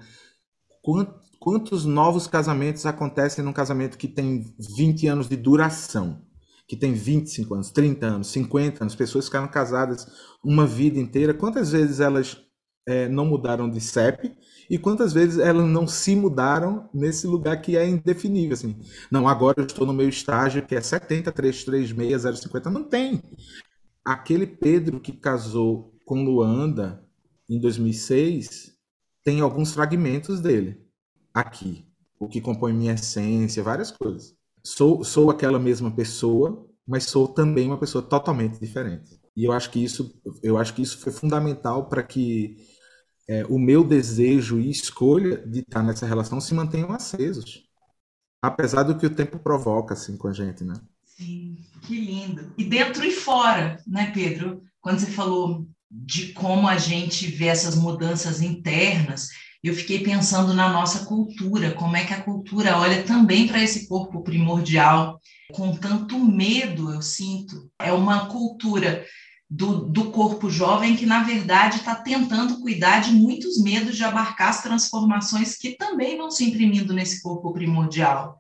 Quantos 1.40 1.86
novos 1.86 2.26
casamentos 2.26 2.84
acontecem 2.88 3.46
num 3.46 3.54
casamento 3.54 4.00
que 4.00 4.08
tem 4.08 4.44
20 4.76 5.08
anos 5.08 5.30
de 5.30 5.38
duração? 5.38 6.26
que 6.68 6.76
tem 6.76 6.92
25 6.92 7.54
anos, 7.54 7.72
30 7.72 8.06
anos, 8.06 8.28
50 8.28 8.84
anos, 8.84 8.94
pessoas 8.94 9.28
ficaram 9.28 9.48
casadas 9.48 10.06
uma 10.44 10.68
vida 10.68 11.00
inteira, 11.00 11.34
quantas 11.34 11.72
vezes 11.72 12.02
elas 12.02 12.38
é, 12.86 13.08
não 13.08 13.26
mudaram 13.26 13.70
de 13.70 13.80
CEP 13.80 14.36
e 14.70 14.78
quantas 14.78 15.14
vezes 15.14 15.40
elas 15.40 15.66
não 15.66 15.88
se 15.88 16.14
mudaram 16.14 16.90
nesse 16.94 17.26
lugar 17.26 17.62
que 17.62 17.78
é 17.78 17.88
indefinível, 17.88 18.54
assim. 18.54 18.76
Não, 19.10 19.30
agora 19.30 19.62
eu 19.62 19.66
estou 19.66 19.88
no 19.88 19.94
meu 19.94 20.10
estágio 20.10 20.66
que 20.66 20.76
é 20.76 20.82
70, 20.82 21.32
336, 21.32 22.22
050, 22.42 22.70
não 22.70 22.84
tem. 22.84 23.22
Aquele 24.08 24.48
Pedro 24.48 25.00
que 25.00 25.12
casou 25.12 25.94
com 26.06 26.24
Luanda 26.24 27.06
em 27.50 27.60
2006 27.60 28.76
tem 29.24 29.42
alguns 29.42 29.74
fragmentos 29.74 30.40
dele 30.40 30.82
aqui, 31.34 31.86
o 32.20 32.28
que 32.28 32.42
compõe 32.42 32.74
minha 32.74 32.94
essência, 32.94 33.62
várias 33.62 33.92
coisas 33.92 34.38
sou, 34.68 35.04
sou 35.04 35.30
aquela 35.30 35.58
mesma 35.58 35.90
pessoa, 35.90 36.68
mas 36.86 37.06
sou 37.06 37.28
também 37.28 37.68
uma 37.68 37.80
pessoa 37.80 38.04
totalmente 38.04 38.60
diferente. 38.60 39.20
E 39.36 39.46
eu 39.46 39.52
acho 39.54 39.72
que 39.72 39.84
isso, 39.84 40.20
eu 40.44 40.58
acho 40.58 40.74
que 40.74 40.82
isso 40.82 40.98
foi 40.98 41.12
fundamental 41.12 41.88
para 41.88 42.04
que 42.04 42.58
é, 43.30 43.46
o 43.46 43.58
meu 43.58 43.84
desejo 43.84 44.60
e 44.60 44.70
escolha 44.70 45.38
de 45.38 45.60
estar 45.60 45.84
nessa 45.84 46.06
relação 46.06 46.42
se 46.42 46.54
mantenham 46.54 46.92
acesos. 46.92 47.64
Apesar 48.42 48.84
do 48.84 48.98
que 48.98 49.06
o 49.06 49.16
tempo 49.16 49.40
provoca 49.40 49.94
assim 49.94 50.18
com 50.18 50.28
a 50.28 50.34
gente, 50.34 50.64
né? 50.64 50.74
Sim, 51.18 51.58
que 51.82 52.00
lindo. 52.00 52.54
E 52.58 52.64
dentro 52.64 53.04
e 53.04 53.12
fora, 53.12 53.82
né, 53.88 54.12
Pedro? 54.14 54.62
Quando 54.80 55.00
você 55.00 55.08
falou 55.08 55.68
de 55.90 56.32
como 56.34 56.68
a 56.68 56.78
gente 56.78 57.28
vê 57.28 57.48
essas 57.48 57.76
mudanças 57.76 58.40
internas, 58.40 59.30
eu 59.64 59.74
fiquei 59.74 60.04
pensando 60.04 60.54
na 60.54 60.70
nossa 60.72 61.06
cultura, 61.06 61.74
como 61.74 61.98
é 61.98 62.06
que 62.06 62.14
a 62.14 62.22
cultura 62.22 62.78
olha 62.78 63.02
também 63.04 63.48
para 63.48 63.62
esse 63.62 63.88
corpo 63.88 64.22
primordial, 64.22 65.20
com 65.52 65.76
tanto 65.76 66.20
medo, 66.20 66.94
eu 66.94 67.02
sinto. 67.02 67.68
É 67.80 67.92
uma 67.92 68.28
cultura 68.28 69.04
do, 69.50 69.86
do 69.86 70.12
corpo 70.12 70.52
jovem 70.52 70.96
que, 70.96 71.06
na 71.06 71.24
verdade, 71.24 71.78
está 71.78 71.96
tentando 71.96 72.62
cuidar 72.62 73.00
de 73.00 73.12
muitos 73.12 73.60
medos 73.60 73.96
de 73.96 74.04
abarcar 74.04 74.50
as 74.50 74.62
transformações 74.62 75.58
que 75.58 75.76
também 75.78 76.16
vão 76.16 76.30
se 76.30 76.44
imprimindo 76.44 76.94
nesse 76.94 77.24
corpo 77.24 77.52
primordial. 77.52 78.40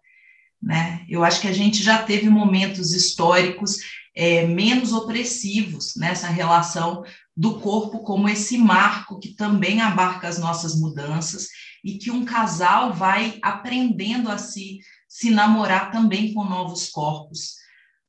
Né? 0.61 1.05
Eu 1.07 1.23
acho 1.23 1.39
que 1.41 1.47
a 1.47 1.53
gente 1.53 1.83
já 1.83 2.01
teve 2.01 2.29
momentos 2.29 2.93
históricos 2.93 3.77
é, 4.15 4.47
menos 4.47 4.93
opressivos 4.93 5.95
nessa 5.95 6.27
relação 6.27 7.03
do 7.35 7.59
corpo 7.59 7.99
como 7.99 8.27
esse 8.27 8.57
marco 8.57 9.19
que 9.19 9.35
também 9.35 9.79
abarca 9.79 10.27
as 10.27 10.39
nossas 10.39 10.75
mudanças 10.79 11.49
e 11.83 11.99
que 11.99 12.09
um 12.09 12.25
casal 12.25 12.91
vai 12.91 13.37
aprendendo 13.43 14.31
a 14.31 14.39
se, 14.39 14.79
se 15.07 15.29
namorar 15.29 15.91
também 15.91 16.33
com 16.33 16.43
novos 16.43 16.89
corpos, 16.89 17.53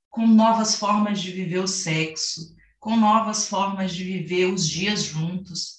com 0.08 0.26
novas 0.26 0.76
formas 0.76 1.20
de 1.20 1.30
viver 1.30 1.58
o 1.58 1.68
sexo, 1.68 2.56
com 2.80 2.96
novas 2.96 3.46
formas 3.46 3.92
de 3.94 4.02
viver 4.02 4.46
os 4.46 4.66
dias 4.66 5.02
juntos. 5.02 5.76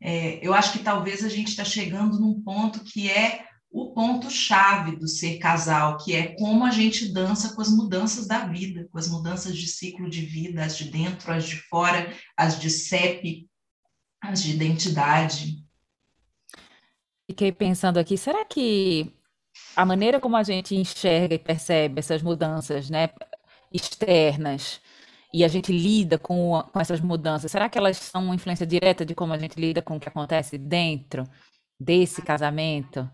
É, 0.00 0.38
eu 0.40 0.54
acho 0.54 0.72
que 0.72 0.78
talvez 0.78 1.24
a 1.24 1.28
gente 1.28 1.48
está 1.48 1.64
chegando 1.64 2.20
num 2.20 2.40
ponto 2.40 2.84
que 2.84 3.10
é 3.10 3.44
o 3.72 3.94
ponto-chave 3.94 4.96
do 4.96 5.08
ser 5.08 5.38
casal, 5.38 5.96
que 5.96 6.14
é 6.14 6.34
como 6.36 6.64
a 6.64 6.70
gente 6.70 7.10
dança 7.10 7.54
com 7.54 7.62
as 7.62 7.70
mudanças 7.70 8.26
da 8.26 8.46
vida, 8.46 8.86
com 8.92 8.98
as 8.98 9.08
mudanças 9.08 9.56
de 9.56 9.66
ciclo 9.66 10.10
de 10.10 10.20
vida, 10.26 10.62
as 10.62 10.76
de 10.76 10.90
dentro, 10.90 11.32
as 11.32 11.46
de 11.46 11.56
fora, 11.56 12.12
as 12.36 12.60
de 12.60 12.68
CEP, 12.68 13.48
as 14.20 14.42
de 14.42 14.52
identidade. 14.54 15.64
Fiquei 17.26 17.50
pensando 17.50 17.98
aqui, 17.98 18.18
será 18.18 18.44
que 18.44 19.10
a 19.74 19.86
maneira 19.86 20.20
como 20.20 20.36
a 20.36 20.42
gente 20.42 20.76
enxerga 20.76 21.34
e 21.34 21.38
percebe 21.38 21.98
essas 21.98 22.20
mudanças 22.20 22.90
né, 22.90 23.08
externas 23.72 24.82
e 25.32 25.44
a 25.44 25.48
gente 25.48 25.72
lida 25.72 26.18
com, 26.18 26.62
com 26.70 26.78
essas 26.78 27.00
mudanças, 27.00 27.50
será 27.50 27.70
que 27.70 27.78
elas 27.78 27.96
são 27.96 28.26
uma 28.26 28.34
influência 28.34 28.66
direta 28.66 29.02
de 29.02 29.14
como 29.14 29.32
a 29.32 29.38
gente 29.38 29.58
lida 29.58 29.80
com 29.80 29.96
o 29.96 30.00
que 30.00 30.08
acontece 30.08 30.58
dentro 30.58 31.26
desse 31.80 32.20
casamento? 32.20 33.10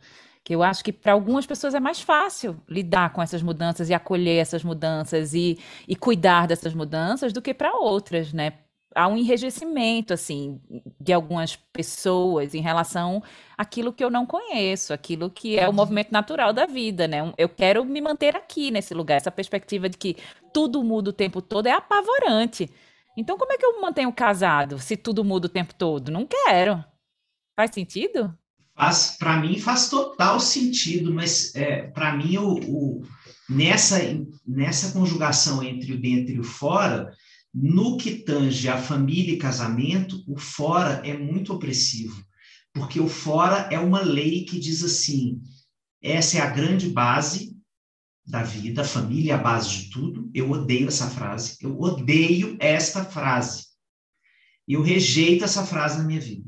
Que 0.49 0.55
eu 0.55 0.63
acho 0.63 0.83
que 0.83 0.95
para 0.95 1.13
algumas 1.13 1.45
pessoas 1.45 1.75
é 1.75 1.81
mais 1.81 2.01
fácil 2.01 2.59
lidar 2.67 3.13
com 3.13 3.21
essas 3.21 3.43
mudanças 3.43 3.91
e 3.91 3.95
acolher 3.95 4.39
essas 4.39 4.65
mudanças 4.65 5.35
e, 5.35 5.59
e 5.87 5.95
cuidar 5.95 6.47
dessas 6.47 6.73
mudanças 6.73 7.35
do 7.35 7.43
que 7.43 7.53
para 7.53 7.77
outras, 7.77 8.33
né? 8.33 8.55
há 8.95 9.07
um 9.07 9.19
enrijecimento 9.19 10.15
assim 10.15 10.59
de 10.99 11.13
algumas 11.13 11.55
pessoas 11.55 12.55
em 12.55 12.63
relação 12.63 13.23
àquilo 13.59 13.93
que 13.93 14.03
eu 14.03 14.09
não 14.09 14.25
conheço, 14.25 14.95
aquilo 14.95 15.29
que 15.29 15.59
é 15.59 15.69
o 15.69 15.73
movimento 15.73 16.13
natural 16.13 16.55
da 16.55 16.65
vida, 16.65 17.07
né? 17.07 17.31
Eu 17.37 17.51
quero 17.51 17.85
me 17.85 18.01
manter 18.01 18.35
aqui 18.35 18.71
nesse 18.71 18.95
lugar. 18.95 19.17
Essa 19.17 19.31
perspectiva 19.31 19.87
de 19.87 19.99
que 19.99 20.17
tudo 20.51 20.83
muda 20.83 21.11
o 21.11 21.13
tempo 21.13 21.43
todo 21.43 21.67
é 21.67 21.73
apavorante. 21.73 22.71
Então, 23.19 23.37
como 23.37 23.53
é 23.53 23.59
que 23.59 23.67
eu 23.67 23.83
mantenho 23.83 24.11
casado 24.15 24.79
se 24.79 24.97
tudo 24.97 25.23
muda 25.23 25.47
o 25.47 25.51
tempo 25.51 25.75
todo? 25.75 26.11
Não 26.11 26.27
quero. 26.27 26.83
Faz 27.55 27.71
sentido? 27.75 28.35
Faz, 28.79 29.17
para 29.19 29.41
mim 29.41 29.59
faz 29.59 29.91
total 29.91 30.39
sentido, 30.39 31.13
mas 31.13 31.53
é, 31.57 31.83
para 31.89 32.17
mim 32.17 32.39
o, 32.39 32.55
o, 32.61 33.03
nessa 33.51 33.99
nessa 34.47 34.93
conjugação 34.93 35.63
entre 35.65 35.93
o 35.93 36.01
dentro 36.01 36.33
e 36.33 36.39
o 36.39 36.45
fora 36.45 37.13
no 37.53 37.97
que 37.97 38.19
tange 38.19 38.69
a 38.69 38.81
família 38.81 39.35
e 39.35 39.39
casamento, 39.39 40.23
o 40.29 40.39
fora 40.39 41.03
é 41.05 41.17
muito 41.17 41.53
opressivo, 41.53 42.25
porque 42.73 43.01
o 43.01 43.09
fora 43.09 43.69
é 43.73 43.81
uma 43.81 44.01
lei 44.01 44.45
que 44.45 44.61
diz 44.61 44.85
assim: 44.85 45.41
essa 46.01 46.39
é 46.39 46.41
a 46.41 46.51
grande 46.51 46.89
base 46.89 47.57
da 48.25 48.45
vida, 48.45 48.83
a 48.83 48.85
família 48.85 49.33
é 49.33 49.35
a 49.35 49.43
base 49.43 49.71
de 49.71 49.91
tudo. 49.91 50.31
Eu 50.33 50.53
odeio 50.53 50.87
essa 50.87 51.11
frase, 51.11 51.57
eu 51.61 51.81
odeio 51.81 52.57
esta 52.61 53.05
frase. 53.05 53.67
Eu 54.69 54.83
rejeito 54.83 55.45
essa 55.45 55.67
frase 55.67 55.99
na 55.99 56.05
minha 56.05 56.21
vida. 56.21 56.48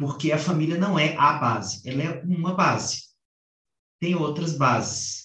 Porque 0.00 0.32
a 0.32 0.38
família 0.38 0.78
não 0.78 0.98
é 0.98 1.14
a 1.16 1.34
base, 1.34 1.82
ela 1.88 2.02
é 2.02 2.22
uma 2.24 2.54
base. 2.54 3.02
Tem 4.00 4.16
outras 4.16 4.56
bases 4.56 5.20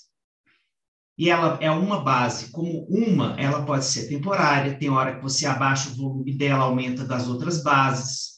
e 1.17 1.29
ela 1.29 1.57
é 1.61 1.71
uma 1.71 2.01
base, 2.01 2.51
como 2.51 2.85
uma, 2.89 3.35
ela 3.39 3.65
pode 3.65 3.85
ser 3.85 4.09
temporária, 4.09 4.77
tem 4.77 4.89
hora 4.89 5.15
que 5.15 5.23
você 5.23 5.45
abaixa 5.45 5.89
o 5.89 5.95
volume 5.95 6.33
dela, 6.33 6.65
aumenta 6.65 7.05
das 7.05 7.27
outras 7.27 7.63
bases. 7.63 8.35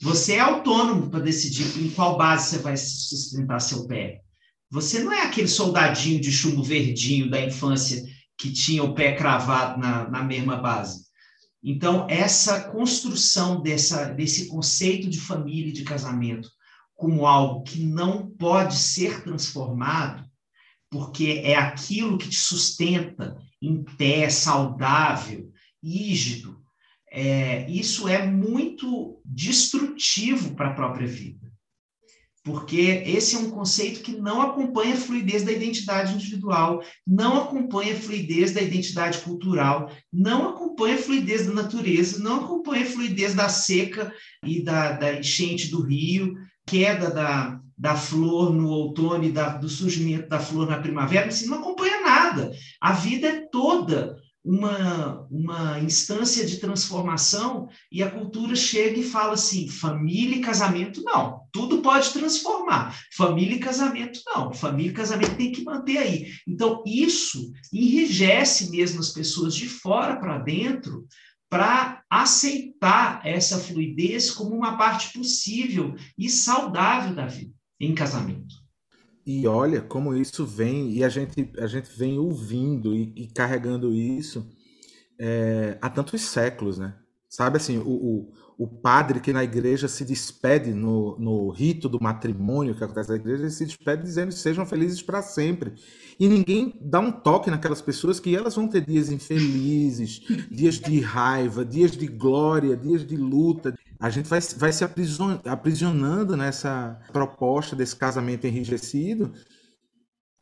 Você 0.00 0.34
é 0.34 0.40
autônomo 0.40 1.08
para 1.08 1.20
decidir 1.20 1.80
em 1.80 1.90
qual 1.90 2.18
base 2.18 2.50
você 2.50 2.58
vai 2.58 2.76
sustentar 2.76 3.60
seu 3.60 3.86
pé. 3.86 4.22
Você 4.70 5.04
não 5.04 5.12
é 5.12 5.22
aquele 5.22 5.46
soldadinho 5.46 6.20
de 6.20 6.32
chumbo 6.32 6.64
verdinho 6.64 7.30
da 7.30 7.40
infância 7.40 8.02
que 8.36 8.52
tinha 8.52 8.82
o 8.82 8.92
pé 8.92 9.14
cravado 9.14 9.80
na, 9.80 10.10
na 10.10 10.24
mesma 10.24 10.56
base. 10.56 11.06
Então, 11.68 12.06
essa 12.08 12.70
construção 12.70 13.60
dessa, 13.60 14.04
desse 14.04 14.46
conceito 14.46 15.10
de 15.10 15.20
família 15.20 15.70
e 15.70 15.72
de 15.72 15.82
casamento 15.82 16.48
como 16.94 17.26
algo 17.26 17.64
que 17.64 17.84
não 17.84 18.30
pode 18.30 18.76
ser 18.76 19.24
transformado, 19.24 20.24
porque 20.88 21.42
é 21.44 21.56
aquilo 21.56 22.18
que 22.18 22.28
te 22.28 22.36
sustenta 22.36 23.36
em 23.60 23.82
pé, 23.82 24.30
saudável, 24.30 25.50
rígido. 25.82 26.56
É, 27.10 27.68
isso 27.68 28.06
é 28.06 28.24
muito 28.24 29.20
destrutivo 29.24 30.54
para 30.54 30.70
a 30.70 30.74
própria 30.74 31.08
vida. 31.08 31.45
Porque 32.46 33.02
esse 33.04 33.34
é 33.34 33.40
um 33.40 33.50
conceito 33.50 34.02
que 34.02 34.12
não 34.12 34.40
acompanha 34.40 34.94
a 34.94 34.96
fluidez 34.96 35.42
da 35.42 35.50
identidade 35.50 36.14
individual, 36.14 36.80
não 37.04 37.42
acompanha 37.42 37.92
a 37.92 37.98
fluidez 37.98 38.52
da 38.52 38.62
identidade 38.62 39.18
cultural, 39.18 39.90
não 40.12 40.50
acompanha 40.50 40.94
a 40.94 40.98
fluidez 40.98 41.44
da 41.44 41.52
natureza, 41.52 42.22
não 42.22 42.44
acompanha 42.44 42.84
a 42.84 42.88
fluidez 42.88 43.34
da 43.34 43.48
seca 43.48 44.12
e 44.44 44.62
da, 44.62 44.92
da 44.92 45.14
enchente 45.14 45.72
do 45.72 45.82
rio, 45.82 46.34
queda 46.64 47.10
da, 47.10 47.58
da 47.76 47.96
flor 47.96 48.52
no 48.52 48.68
outono 48.68 49.24
e 49.24 49.32
da, 49.32 49.48
do 49.48 49.68
surgimento 49.68 50.28
da 50.28 50.38
flor 50.38 50.68
na 50.68 50.78
primavera, 50.78 51.28
você 51.28 51.46
não 51.46 51.58
acompanha 51.58 52.00
nada. 52.00 52.52
A 52.80 52.92
vida 52.92 53.26
é 53.26 53.40
toda 53.50 54.14
uma, 54.46 55.26
uma 55.28 55.80
instância 55.80 56.46
de 56.46 56.58
transformação 56.58 57.68
e 57.90 58.00
a 58.00 58.08
cultura 58.08 58.54
chega 58.54 59.00
e 59.00 59.02
fala 59.02 59.32
assim: 59.32 59.68
família 59.68 60.36
e 60.36 60.40
casamento 60.40 61.02
não, 61.02 61.40
tudo 61.52 61.82
pode 61.82 62.10
transformar. 62.10 62.96
Família 63.12 63.56
e 63.56 63.58
casamento 63.58 64.20
não, 64.24 64.52
família 64.52 64.92
e 64.92 64.94
casamento 64.94 65.34
tem 65.34 65.50
que 65.50 65.64
manter 65.64 65.98
aí. 65.98 66.32
Então, 66.46 66.84
isso 66.86 67.50
enrijece 67.72 68.70
mesmo 68.70 69.00
as 69.00 69.08
pessoas 69.08 69.52
de 69.52 69.68
fora 69.68 70.16
para 70.16 70.38
dentro 70.38 71.04
para 71.50 72.04
aceitar 72.08 73.20
essa 73.26 73.58
fluidez 73.58 74.30
como 74.30 74.54
uma 74.54 74.76
parte 74.76 75.12
possível 75.12 75.94
e 76.16 76.28
saudável 76.28 77.14
da 77.14 77.26
vida 77.26 77.52
em 77.80 77.94
casamento. 77.94 78.65
E 79.26 79.46
olha 79.48 79.80
como 79.80 80.14
isso 80.14 80.46
vem, 80.46 80.92
e 80.92 81.02
a 81.02 81.08
gente, 81.08 81.50
a 81.58 81.66
gente 81.66 81.90
vem 81.98 82.16
ouvindo 82.16 82.94
e, 82.94 83.12
e 83.16 83.26
carregando 83.26 83.92
isso 83.92 84.46
é, 85.18 85.78
há 85.80 85.90
tantos 85.90 86.20
séculos, 86.22 86.78
né? 86.78 86.94
Sabe 87.28 87.56
assim, 87.56 87.78
o, 87.78 87.88
o, 87.88 88.32
o, 88.56 88.68
padre 88.68 89.20
que 89.20 89.32
na 89.32 89.42
igreja 89.42 89.88
se 89.88 90.04
despede 90.04 90.72
no, 90.72 91.18
no 91.18 91.50
rito 91.50 91.88
do 91.88 92.00
matrimônio 92.00 92.74
que 92.74 92.84
acontece 92.84 93.10
na 93.10 93.16
igreja, 93.16 93.42
ele 93.42 93.50
se 93.50 93.66
despede 93.66 94.02
dizendo 94.02 94.32
sejam 94.32 94.64
felizes 94.64 95.02
para 95.02 95.20
sempre. 95.22 95.74
E 96.18 96.28
ninguém 96.28 96.78
dá 96.80 97.00
um 97.00 97.10
toque 97.10 97.50
naquelas 97.50 97.82
pessoas 97.82 98.20
que 98.20 98.34
elas 98.34 98.54
vão 98.54 98.68
ter 98.68 98.86
dias 98.86 99.10
infelizes, 99.10 100.20
dias 100.50 100.76
de 100.76 101.00
raiva, 101.00 101.64
dias 101.64 101.90
de 101.90 102.06
glória, 102.06 102.76
dias 102.76 103.04
de 103.04 103.16
luta, 103.16 103.76
a 103.98 104.10
gente 104.10 104.28
vai, 104.28 104.40
vai 104.56 104.72
se 104.72 104.84
aprisionando 105.44 106.36
nessa 106.36 107.00
proposta 107.12 107.74
desse 107.74 107.96
casamento 107.96 108.46
enrijecido 108.46 109.32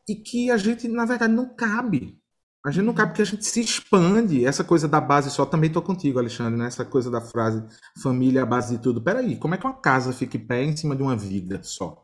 e 0.07 0.15
que 0.15 0.51
a 0.51 0.57
gente, 0.57 0.87
na 0.87 1.05
verdade, 1.05 1.33
não 1.33 1.55
cabe. 1.55 2.19
A 2.65 2.71
gente 2.71 2.85
não 2.85 2.93
cabe 2.93 3.11
porque 3.11 3.21
a 3.21 3.25
gente 3.25 3.45
se 3.45 3.61
expande. 3.61 4.43
Essa 4.43 4.63
coisa 4.63 4.87
da 4.87 4.99
base 4.99 5.29
só, 5.29 5.45
também 5.45 5.67
estou 5.67 5.83
contigo, 5.83 6.17
Alexandre, 6.17 6.57
né? 6.59 6.65
essa 6.65 6.83
coisa 6.83 7.11
da 7.11 7.21
frase 7.21 7.63
família 8.01 8.39
é 8.39 8.43
a 8.43 8.45
base 8.45 8.75
de 8.75 8.81
tudo. 8.81 9.01
Peraí, 9.01 9.35
como 9.35 9.53
é 9.53 9.57
que 9.57 9.65
uma 9.65 9.79
casa 9.79 10.11
fica 10.11 10.35
em 10.35 10.47
pé 10.47 10.63
em 10.63 10.75
cima 10.75 10.95
de 10.95 11.03
uma 11.03 11.15
vida 11.15 11.61
só? 11.61 12.03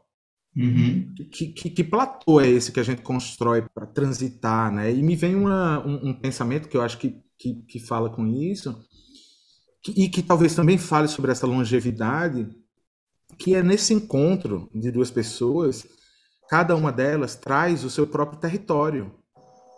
Uhum. 0.55 1.13
Que, 1.31 1.47
que, 1.47 1.69
que, 1.69 1.83
platô 1.83 2.41
é 2.41 2.47
esse 2.47 2.71
que 2.71 2.79
a 2.79 2.83
gente 2.83 3.01
constrói 3.01 3.65
para 3.73 3.87
transitar, 3.87 4.71
né? 4.71 4.93
E 4.93 5.01
me 5.01 5.15
vem 5.15 5.33
uma, 5.33 5.85
um, 5.85 6.09
um, 6.09 6.13
pensamento 6.13 6.67
que 6.67 6.75
eu 6.75 6.81
acho 6.81 6.97
que, 6.97 7.15
que, 7.39 7.55
que 7.63 7.79
fala 7.79 8.09
com 8.09 8.27
isso, 8.27 8.77
e 9.89 10.07
que 10.07 10.21
talvez 10.21 10.53
também 10.53 10.77
fale 10.77 11.07
sobre 11.07 11.31
essa 11.31 11.47
longevidade, 11.47 12.47
que 13.37 13.55
é 13.55 13.63
nesse 13.63 13.93
encontro 13.93 14.69
de 14.73 14.91
duas 14.91 15.09
pessoas, 15.09 15.85
cada 16.49 16.75
uma 16.75 16.91
delas 16.91 17.35
traz 17.35 17.83
o 17.83 17.89
seu 17.89 18.05
próprio 18.05 18.39
território, 18.39 19.11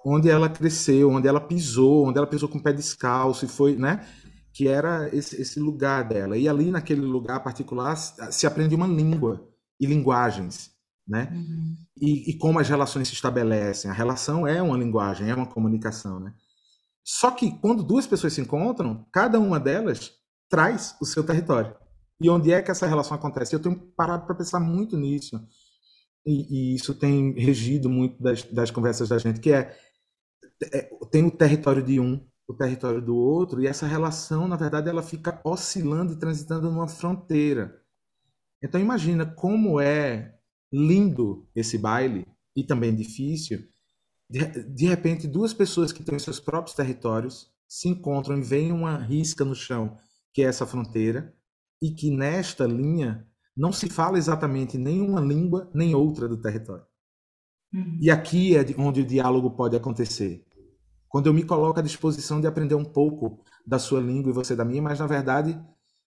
onde 0.06 0.30
ela 0.30 0.50
cresceu, 0.50 1.10
onde 1.10 1.28
ela 1.28 1.40
pisou, 1.40 2.08
onde 2.08 2.18
ela 2.18 2.28
pisou 2.28 2.50
com 2.50 2.58
o 2.58 2.64
pé 2.64 2.74
descalço 2.74 3.46
e 3.46 3.48
foi, 3.48 3.76
né? 3.76 4.06
Que 4.52 4.68
era 4.68 5.10
esse, 5.16 5.42
esse 5.42 5.60
lugar 5.60 6.04
dela. 6.04 6.38
E 6.38 6.50
ali 6.50 6.70
naquele 6.70 7.02
lugar 7.02 7.42
particular 7.42 7.96
se 7.96 8.46
aprende 8.46 8.76
uma 8.76 8.88
língua 8.88 9.48
e 9.80 9.86
linguagens, 9.86 10.72
né? 11.08 11.30
Uhum. 11.34 11.76
E, 12.02 12.32
e 12.32 12.38
como 12.38 12.60
as 12.60 12.68
relações 12.68 13.08
se 13.08 13.14
estabelecem. 13.14 13.90
A 13.90 13.94
relação 13.94 14.46
é 14.46 14.62
uma 14.62 14.78
linguagem, 14.78 15.30
é 15.30 15.36
uma 15.36 15.46
comunicação, 15.46 16.20
né? 16.20 16.34
Só 17.04 17.32
que 17.32 17.52
quando 17.60 17.84
duas 17.84 18.08
pessoas 18.08 18.34
se 18.34 18.42
encontram, 18.42 19.06
cada 19.12 19.40
uma 19.40 19.60
delas 19.60 20.12
traz 20.50 20.96
o 21.02 21.06
seu 21.06 21.24
território. 21.24 21.76
E 22.22 22.30
onde 22.30 22.52
é 22.52 22.62
que 22.62 22.72
essa 22.72 22.88
relação 22.88 23.18
acontece? 23.18 23.54
Eu 23.54 23.62
tenho 23.62 23.76
parado 23.98 24.26
para 24.26 24.36
pensar 24.36 24.60
muito 24.60 24.98
nisso. 24.98 25.40
E, 26.26 26.72
e, 26.72 26.76
isso 26.76 26.96
tem 26.96 27.34
regido 27.34 27.90
muito 27.90 28.22
das, 28.22 28.44
das 28.44 28.72
conversas 28.72 29.10
da 29.10 29.18
gente, 29.18 29.42
que 29.42 29.52
é, 29.52 29.78
é, 30.72 30.90
tem 31.12 31.26
o 31.26 31.32
território 31.32 31.84
de 31.84 32.00
um, 32.00 32.26
o 32.48 32.54
território 32.54 33.02
do 33.02 33.16
outro, 33.16 33.62
e 33.62 33.68
essa 33.68 33.86
relação, 33.86 34.48
na 34.48 34.56
verdade, 34.56 34.90
ela 34.90 35.04
fica 35.04 35.42
oscilando 35.44 36.14
e 36.14 36.20
transitando 36.20 36.72
numa 36.72 36.88
fronteira. 36.88 37.82
Então 38.64 38.80
imagina 38.80 39.26
como 39.26 39.82
é 39.82 40.38
lindo 40.72 41.46
esse 41.54 41.78
baile, 41.78 42.26
e 42.56 42.64
também 42.64 42.96
difícil, 42.96 43.68
de, 44.30 44.64
de 44.64 44.86
repente, 44.88 45.28
duas 45.28 45.54
pessoas 45.54 45.92
que 45.92 46.04
têm 46.04 46.18
seus 46.20 46.40
próprios 46.40 46.76
territórios 46.76 47.52
se 47.68 47.90
encontram 47.90 48.38
e 48.38 48.42
veem 48.42 48.72
uma 48.72 48.98
risca 48.98 49.44
no 49.44 49.56
chão, 49.56 49.98
que 50.34 50.42
é 50.42 50.46
essa 50.46 50.66
fronteira, 50.66 51.34
e 51.82 51.92
que 51.92 52.10
nesta 52.10 52.66
linha 52.66 53.28
não 53.56 53.72
se 53.72 53.90
fala 53.90 54.18
exatamente 54.18 54.78
nenhuma 54.78 55.20
língua 55.20 55.70
nem 55.74 55.94
outra 55.94 56.28
do 56.28 56.42
território. 56.42 56.86
Uhum. 57.74 57.98
E 58.02 58.10
aqui 58.10 58.56
é 58.56 58.66
onde 58.78 59.02
o 59.02 59.06
diálogo 59.06 59.52
pode 59.52 59.76
acontecer. 59.76 60.46
Quando 61.08 61.28
eu 61.28 61.34
me 61.34 61.44
coloco 61.44 61.80
à 61.80 61.84
disposição 61.84 62.42
de 62.42 62.48
aprender 62.48 62.76
um 62.76 62.86
pouco 62.86 63.44
da 63.66 63.78
sua 63.78 64.00
língua 64.00 64.32
e 64.32 64.34
você 64.34 64.56
da 64.56 64.66
minha, 64.66 64.82
mas 64.82 65.00
na 65.00 65.08
verdade 65.08 65.60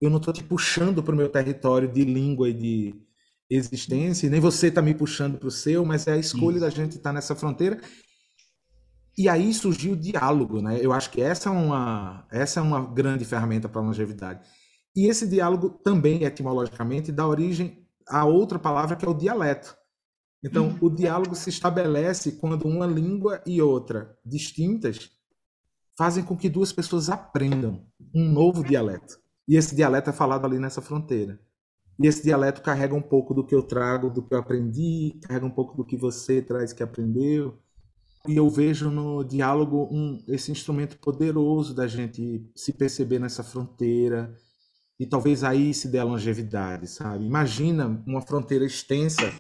eu 0.01 0.09
não 0.09 0.17
estou 0.17 0.33
te 0.33 0.43
puxando 0.43 1.03
para 1.03 1.13
o 1.13 1.17
meu 1.17 1.29
território 1.29 1.91
de 1.91 2.03
língua 2.03 2.49
e 2.49 2.53
de 2.53 3.06
existência, 3.49 4.29
nem 4.29 4.39
você 4.39 4.67
está 4.67 4.81
me 4.81 4.93
puxando 4.93 5.38
para 5.38 5.47
o 5.47 5.51
seu, 5.51 5.86
mas 5.86 6.07
é 6.07 6.13
a 6.13 6.17
escolha 6.17 6.60
da 6.60 6.69
gente 6.69 6.97
estar 6.97 7.10
tá 7.10 7.13
nessa 7.13 7.36
fronteira 7.36 7.79
e 9.17 9.27
aí 9.27 9.51
surgiu 9.51 9.93
o 9.93 9.97
diálogo, 9.97 10.62
né? 10.62 10.77
Eu 10.79 10.93
acho 10.93 11.10
que 11.10 11.19
essa 11.19 11.49
é 11.49 11.51
uma, 11.51 12.27
essa 12.29 12.60
é 12.60 12.63
uma 12.63 12.86
grande 12.86 13.25
ferramenta 13.25 13.67
para 13.67 13.81
a 13.81 13.83
longevidade. 13.83 14.47
E 14.95 15.07
esse 15.07 15.27
diálogo 15.27 15.69
também, 15.69 16.23
etimologicamente, 16.23 17.12
dá 17.12 17.27
origem 17.27 17.83
a 18.07 18.25
outra 18.25 18.60
palavra 18.60 18.95
que 18.95 19.03
é 19.03 19.10
o 19.10 19.15
dialeto. 19.15 19.75
Então, 20.43 20.67
uhum. 20.67 20.77
o 20.81 20.89
diálogo 20.89 21.36
se 21.36 21.49
estabelece 21.49 22.33
quando 22.33 22.67
uma 22.67 22.86
língua 22.86 23.41
e 23.43 23.60
outra 23.60 24.15
distintas 24.23 25.10
fazem 25.97 26.23
com 26.23 26.38
que 26.38 26.47
duas 26.47 26.71
pessoas 26.71 27.10
aprendam 27.10 27.88
um 28.13 28.23
novo 28.31 28.63
dialeto. 28.63 29.19
E 29.47 29.55
esse 29.55 29.75
dialeto 29.75 30.12
é 30.12 30.13
falado 30.13 30.45
ali 30.45 30.60
nessa 30.60 30.81
fronteira. 30.81 31.39
E 31.99 32.05
esse 32.05 32.23
dialeto 32.23 32.62
carrega 32.62 32.93
um 32.93 33.01
pouco 33.01 33.33
do 33.33 33.43
que 33.43 33.55
eu 33.55 33.63
trago, 33.63 34.10
do 34.10 34.21
que 34.21 34.33
eu 34.33 34.38
aprendi, 34.38 35.19
carrega 35.23 35.45
um 35.45 35.51
pouco 35.51 35.75
do 35.75 35.83
que 35.83 35.97
você 35.97 36.41
traz 36.41 36.71
que 36.71 36.83
aprendeu. 36.83 37.57
E 38.27 38.36
eu 38.36 38.49
vejo 38.49 38.91
no 38.91 39.23
diálogo 39.23 39.88
um, 39.91 40.23
esse 40.27 40.51
instrumento 40.51 40.97
poderoso 40.97 41.73
da 41.73 41.88
gente 41.88 42.45
se 42.55 42.73
perceber 42.73 43.19
nessa 43.19 43.43
fronteira. 43.43 44.36
E 44.99 45.05
talvez 45.05 45.43
aí 45.43 45.73
se 45.73 45.88
dê 45.88 45.97
a 45.97 46.03
longevidade, 46.03 46.88
sabe? 46.88 47.25
Imagina 47.25 48.03
uma 48.05 48.21
fronteira 48.21 48.65
extensa 48.65 49.33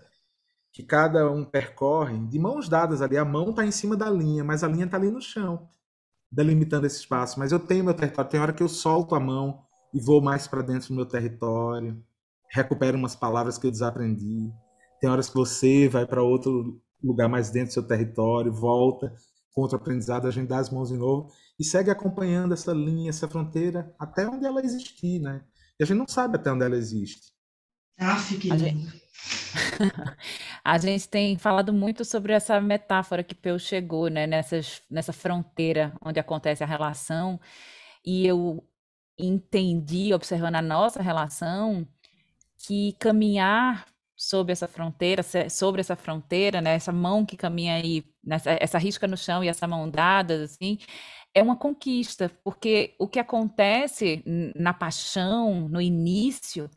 que 0.71 0.83
cada 0.83 1.29
um 1.29 1.43
percorre 1.43 2.17
de 2.27 2.39
mãos 2.39 2.69
dadas 2.69 3.01
ali. 3.01 3.17
A 3.17 3.25
mão 3.25 3.51
está 3.51 3.65
em 3.65 3.71
cima 3.71 3.95
da 3.95 4.09
linha, 4.09 4.43
mas 4.43 4.63
a 4.63 4.67
linha 4.67 4.85
está 4.85 4.97
ali 4.97 5.11
no 5.11 5.21
chão, 5.21 5.67
delimitando 6.31 6.87
esse 6.87 6.99
espaço. 6.99 7.39
Mas 7.39 7.51
eu 7.51 7.59
tenho 7.59 7.83
meu 7.83 7.93
território. 7.93 8.31
Tem 8.31 8.39
hora 8.39 8.53
que 8.53 8.63
eu 8.63 8.69
solto 8.69 9.13
a 9.15 9.19
mão 9.19 9.61
e 9.93 9.99
vou 9.99 10.21
mais 10.21 10.47
para 10.47 10.61
dentro 10.61 10.89
do 10.89 10.95
meu 10.95 11.05
território 11.05 12.03
recupera 12.51 12.97
umas 12.97 13.15
palavras 13.15 13.57
que 13.57 13.67
eu 13.67 13.71
desaprendi. 13.71 14.51
Tem 14.99 15.09
horas 15.09 15.29
que 15.29 15.35
você 15.35 15.87
vai 15.87 16.05
para 16.05 16.23
outro 16.23 16.81
lugar 17.03 17.29
mais 17.29 17.49
dentro 17.49 17.69
do 17.69 17.73
seu 17.73 17.83
território, 17.83 18.51
volta 18.51 19.13
com 19.53 19.61
outro 19.61 19.77
aprendizado, 19.77 20.27
a 20.27 20.31
gente 20.31 20.47
dá 20.47 20.59
as 20.59 20.69
mãos 20.69 20.89
de 20.89 20.97
novo 20.97 21.31
e 21.59 21.63
segue 21.63 21.89
acompanhando 21.89 22.53
essa 22.53 22.71
linha, 22.71 23.09
essa 23.09 23.27
fronteira 23.27 23.91
até 23.97 24.27
onde 24.27 24.45
ela 24.45 24.63
existir, 24.63 25.19
né? 25.19 25.43
E 25.79 25.83
a 25.83 25.85
gente 25.87 25.97
não 25.97 26.07
sabe 26.07 26.35
até 26.35 26.51
onde 26.51 26.63
ela 26.63 26.77
existe. 26.77 27.31
Ah, 27.99 28.17
fique 28.17 28.49
lindo. 28.49 28.59
Gente... 28.59 29.07
a 30.63 30.77
gente 30.77 31.09
tem 31.09 31.37
falado 31.39 31.73
muito 31.73 32.05
sobre 32.05 32.33
essa 32.33 32.61
metáfora 32.61 33.23
que 33.23 33.33
Peu 33.33 33.57
chegou, 33.57 34.09
né? 34.09 34.27
Nessas, 34.27 34.83
nessa 34.91 35.11
fronteira 35.11 35.91
onde 36.03 36.19
acontece 36.19 36.63
a 36.63 36.67
relação. 36.67 37.39
E 38.05 38.27
eu 38.27 38.63
entendi, 39.17 40.13
observando 40.13 40.55
a 40.55 40.61
nossa 40.61 41.01
relação, 41.01 41.87
que 42.57 42.93
caminhar 42.99 43.85
sobre 44.15 44.51
essa 44.51 44.67
fronteira, 44.67 45.23
sobre 45.49 45.81
essa 45.81 45.95
fronteira, 45.95 46.59
né, 46.59 46.73
essa 46.73 46.91
mão 46.91 47.25
que 47.25 47.37
caminha 47.37 47.75
aí, 47.75 48.03
nessa, 48.23 48.57
essa 48.59 48.77
risca 48.79 49.07
no 49.07 49.15
chão 49.15 49.43
e 49.43 49.47
essa 49.47 49.67
mão 49.67 49.89
dada, 49.89 50.43
assim, 50.43 50.79
é 51.33 51.43
uma 51.43 51.55
conquista, 51.55 52.31
porque 52.43 52.95
o 52.99 53.07
que 53.07 53.19
acontece 53.19 54.23
na 54.55 54.73
paixão, 54.73 55.69
no 55.69 55.79
início, 55.79 56.69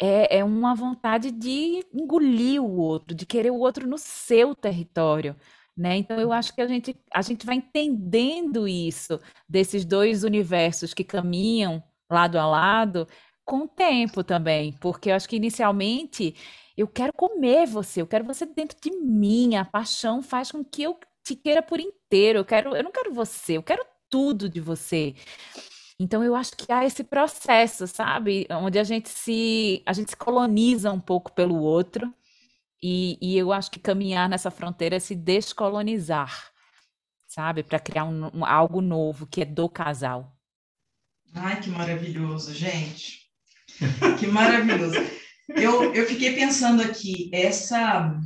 é, 0.00 0.38
é 0.38 0.44
uma 0.44 0.74
vontade 0.74 1.30
de 1.30 1.84
engolir 1.92 2.62
o 2.62 2.76
outro, 2.76 3.14
de 3.14 3.26
querer 3.26 3.50
o 3.50 3.58
outro 3.58 3.86
no 3.88 3.98
seu 3.98 4.54
território. 4.54 5.36
Né? 5.76 5.96
Então 5.96 6.20
eu 6.20 6.32
acho 6.32 6.54
que 6.54 6.60
a 6.60 6.66
gente, 6.66 6.96
a 7.12 7.22
gente 7.22 7.46
vai 7.46 7.56
entendendo 7.56 8.68
isso 8.68 9.18
desses 9.48 9.84
dois 9.84 10.22
universos 10.22 10.92
que 10.94 11.02
caminham 11.04 11.82
lado 12.10 12.38
a 12.38 12.46
lado, 12.46 13.08
com 13.52 13.64
o 13.64 13.68
tempo 13.68 14.24
também, 14.24 14.72
porque 14.80 15.10
eu 15.10 15.14
acho 15.14 15.28
que 15.28 15.36
inicialmente 15.36 16.34
eu 16.74 16.88
quero 16.88 17.12
comer 17.12 17.66
você, 17.66 18.00
eu 18.00 18.06
quero 18.06 18.24
você 18.24 18.46
dentro 18.46 18.78
de 18.80 18.90
mim, 18.90 19.56
a 19.56 19.62
paixão 19.62 20.22
faz 20.22 20.50
com 20.50 20.64
que 20.64 20.82
eu 20.82 20.98
te 21.22 21.36
queira 21.36 21.62
por 21.62 21.78
inteiro, 21.78 22.38
eu 22.38 22.46
quero, 22.46 22.74
eu 22.74 22.82
não 22.82 22.90
quero 22.90 23.12
você, 23.12 23.58
eu 23.58 23.62
quero 23.62 23.84
tudo 24.08 24.48
de 24.48 24.58
você. 24.58 25.14
Então 26.00 26.24
eu 26.24 26.34
acho 26.34 26.56
que 26.56 26.72
há 26.72 26.86
esse 26.86 27.04
processo, 27.04 27.86
sabe, 27.86 28.46
onde 28.52 28.78
a 28.78 28.84
gente 28.84 29.10
se 29.10 29.82
a 29.84 29.92
gente 29.92 30.12
se 30.12 30.16
coloniza 30.16 30.90
um 30.90 31.00
pouco 31.00 31.30
pelo 31.30 31.60
outro. 31.60 32.10
E, 32.82 33.18
e 33.20 33.36
eu 33.36 33.52
acho 33.52 33.70
que 33.70 33.78
caminhar 33.78 34.30
nessa 34.30 34.50
fronteira 34.50 34.96
é 34.96 34.98
se 34.98 35.14
descolonizar, 35.14 36.50
sabe, 37.26 37.62
para 37.62 37.78
criar 37.78 38.04
um, 38.04 38.30
um, 38.34 38.46
algo 38.46 38.80
novo 38.80 39.26
que 39.26 39.42
é 39.42 39.44
do 39.44 39.68
casal. 39.68 40.34
Ai, 41.34 41.60
que 41.60 41.68
maravilhoso, 41.68 42.54
gente. 42.54 43.21
Que 44.18 44.26
maravilhoso. 44.26 44.96
Eu, 45.48 45.92
eu 45.94 46.06
fiquei 46.06 46.34
pensando 46.34 46.82
aqui, 46.82 47.30
essa. 47.32 48.18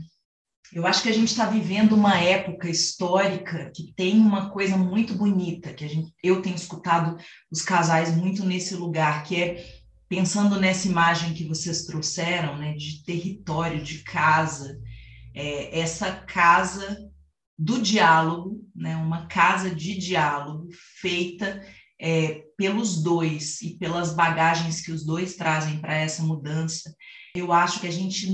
Eu 0.72 0.86
acho 0.86 1.02
que 1.02 1.08
a 1.08 1.12
gente 1.12 1.28
está 1.28 1.46
vivendo 1.46 1.94
uma 1.94 2.18
época 2.18 2.68
histórica 2.68 3.70
que 3.74 3.92
tem 3.94 4.18
uma 4.18 4.50
coisa 4.50 4.76
muito 4.76 5.14
bonita, 5.14 5.72
que 5.72 5.84
a 5.84 5.88
gente, 5.88 6.12
eu 6.22 6.42
tenho 6.42 6.56
escutado 6.56 7.16
os 7.50 7.62
casais 7.62 8.14
muito 8.14 8.44
nesse 8.44 8.74
lugar, 8.74 9.22
que 9.22 9.40
é 9.40 9.64
pensando 10.08 10.60
nessa 10.60 10.88
imagem 10.88 11.34
que 11.34 11.46
vocês 11.46 11.84
trouxeram, 11.84 12.58
né, 12.58 12.74
de 12.74 13.04
território, 13.04 13.82
de 13.82 14.00
casa, 14.00 14.78
é, 15.34 15.78
essa 15.78 16.12
casa 16.12 16.98
do 17.58 17.80
diálogo, 17.80 18.60
né, 18.74 18.96
uma 18.96 19.26
casa 19.26 19.70
de 19.70 19.96
diálogo 19.96 20.68
feita 21.00 21.64
é, 22.00 22.45
pelos 22.56 23.02
dois 23.02 23.60
e 23.60 23.76
pelas 23.78 24.14
bagagens 24.14 24.80
que 24.80 24.90
os 24.90 25.04
dois 25.04 25.36
trazem 25.36 25.78
para 25.78 25.94
essa 25.94 26.22
mudança, 26.22 26.94
eu 27.34 27.52
acho 27.52 27.80
que 27.80 27.86
a 27.86 27.92
gente, 27.92 28.28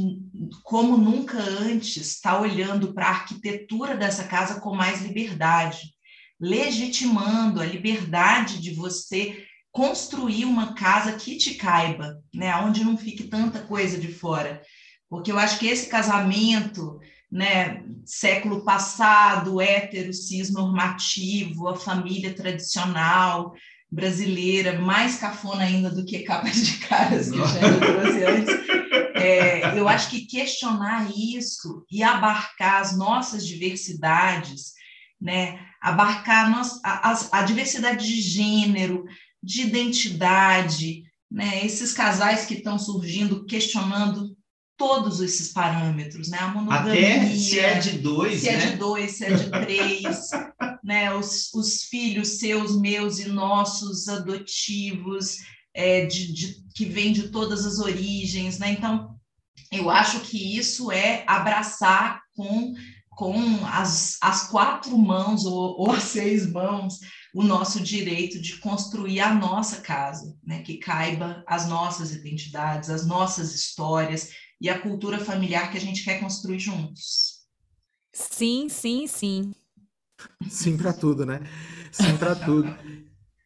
como 0.62 0.96
nunca 0.96 1.38
antes, 1.38 1.96
está 1.96 2.40
olhando 2.40 2.94
para 2.94 3.06
a 3.06 3.10
arquitetura 3.10 3.96
dessa 3.96 4.24
casa 4.24 4.60
com 4.60 4.74
mais 4.74 5.02
liberdade, 5.02 5.92
legitimando 6.40 7.60
a 7.60 7.66
liberdade 7.66 8.60
de 8.60 8.72
você 8.74 9.44
construir 9.72 10.44
uma 10.44 10.74
casa 10.74 11.14
que 11.14 11.36
te 11.36 11.54
caiba, 11.54 12.22
né, 12.32 12.54
onde 12.56 12.84
não 12.84 12.96
fique 12.96 13.24
tanta 13.24 13.60
coisa 13.60 13.98
de 13.98 14.12
fora. 14.12 14.62
Porque 15.08 15.32
eu 15.32 15.38
acho 15.38 15.58
que 15.58 15.66
esse 15.66 15.88
casamento 15.88 17.00
né, 17.32 17.82
século 18.04 18.62
passado, 18.62 19.58
hétero, 19.58 20.12
cis 20.12 20.52
normativo, 20.52 21.66
a 21.66 21.74
família 21.74 22.34
tradicional 22.34 23.54
brasileira, 23.92 24.80
mais 24.80 25.16
cafona 25.16 25.64
ainda 25.64 25.90
do 25.90 26.04
que 26.04 26.20
capaz 26.20 26.64
de 26.64 26.78
caras 26.78 27.30
que 27.30 27.36
já 27.36 27.78
trouxe 27.78 28.24
antes. 28.24 28.54
É, 29.14 29.78
eu 29.78 29.86
acho 29.86 30.08
que 30.08 30.24
questionar 30.24 31.10
isso 31.14 31.84
e 31.90 32.02
abarcar 32.02 32.80
as 32.80 32.96
nossas 32.96 33.46
diversidades, 33.46 34.72
né, 35.20 35.60
abarcar 35.80 36.46
a, 36.46 36.48
nossa, 36.48 36.80
a, 36.82 37.38
a 37.38 37.42
diversidade 37.42 38.06
de 38.06 38.20
gênero, 38.20 39.04
de 39.42 39.62
identidade, 39.62 41.02
né, 41.30 41.64
esses 41.64 41.92
casais 41.92 42.46
que 42.46 42.54
estão 42.54 42.78
surgindo 42.78 43.44
questionando 43.44 44.34
todos 44.76 45.20
esses 45.20 45.52
parâmetros, 45.52 46.28
né? 46.28 46.38
A 46.40 46.48
monogamia, 46.48 47.16
Até 47.16 47.26
se 47.36 47.60
é 47.60 47.78
de 47.78 47.98
dois, 47.98 48.40
se 48.40 48.50
né? 48.50 48.54
é 48.54 48.70
de 48.70 48.76
dois, 48.76 49.12
se 49.12 49.24
é 49.26 49.34
de 49.34 49.50
três, 49.50 50.30
né? 50.82 51.14
Os, 51.14 51.52
os 51.54 51.84
filhos 51.84 52.38
seus, 52.38 52.78
meus 52.78 53.18
e 53.18 53.28
nossos 53.28 54.08
adotivos, 54.08 55.38
é, 55.74 56.06
de, 56.06 56.32
de, 56.32 56.64
que 56.74 56.84
vêm 56.84 57.12
de 57.12 57.28
todas 57.28 57.64
as 57.64 57.78
origens, 57.78 58.58
né? 58.58 58.72
Então, 58.72 59.16
eu 59.70 59.88
acho 59.88 60.20
que 60.20 60.56
isso 60.56 60.90
é 60.90 61.24
abraçar 61.26 62.20
com, 62.34 62.74
com 63.10 63.34
as, 63.66 64.18
as 64.20 64.48
quatro 64.48 64.96
mãos 64.98 65.44
ou, 65.44 65.78
ou 65.78 65.98
seis 66.00 66.50
mãos 66.50 66.98
o 67.34 67.42
nosso 67.42 67.80
direito 67.80 68.38
de 68.40 68.58
construir 68.58 69.20
a 69.20 69.34
nossa 69.34 69.80
casa, 69.80 70.36
né? 70.44 70.62
Que 70.62 70.76
caiba 70.76 71.42
as 71.46 71.66
nossas 71.68 72.12
identidades, 72.12 72.90
as 72.90 73.06
nossas 73.06 73.54
histórias 73.54 74.30
e 74.60 74.68
a 74.68 74.78
cultura 74.78 75.18
familiar 75.18 75.70
que 75.70 75.78
a 75.78 75.80
gente 75.80 76.04
quer 76.04 76.20
construir 76.20 76.58
juntos. 76.58 77.40
Sim, 78.12 78.68
sim, 78.68 79.06
sim. 79.06 79.54
Sim 80.48 80.76
para 80.76 80.92
tudo, 80.92 81.24
né? 81.26 81.40
Sim 81.90 82.16
para 82.16 82.34
tudo. 82.34 82.68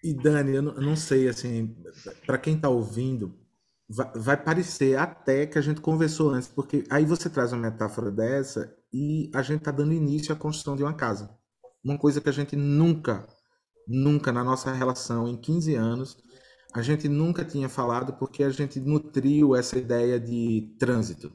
E 0.03 0.15
Dani, 0.15 0.55
eu 0.55 0.63
não, 0.63 0.95
sei, 0.95 1.29
assim, 1.29 1.75
para 2.25 2.39
quem 2.39 2.55
está 2.55 2.69
ouvindo, 2.69 3.35
vai, 3.89 4.13
vai, 4.15 4.37
parecer 4.37 4.97
até 4.97 5.47
que 5.47 5.59
a 5.59 5.61
gente 5.61 5.81
conversou 5.81 6.31
antes, 6.31 6.49
porque 6.49 6.85
aí 6.89 7.05
você 7.05 7.29
traz 7.29 7.53
uma 7.53 7.63
metáfora 7.63 8.11
dessa 8.11 8.73
e 8.93 9.31
a 9.35 9.43
gente 9.43 9.59
está 9.59 9.73
dando 9.73 9.93
início 9.93 10.33
à 10.33 10.37
construção 10.37 10.77
de 10.77 10.83
uma 10.83 10.95
casa. 10.95 11.37
Uma 11.83 11.99
coisa 11.99 12.21
que 12.21 12.29
a 12.29 12.33
gente 12.33 12.55
nunca, 12.55 13.27
nunca 13.89 14.31
na 14.31 14.45
nossa 14.45 14.73
relação 14.73 15.27
em 15.27 15.37
15 15.37 15.75
anos, 15.75 16.17
a 16.73 16.83
gente 16.83 17.09
nunca 17.09 17.45
tinha 17.45 17.69
falado 17.69 18.13
porque 18.13 18.45
a 18.45 18.51
gente 18.51 18.79
nutriu 18.79 19.57
essa 19.57 19.79
ideia 19.79 20.21
de 20.21 20.77
trânsito, 20.79 21.33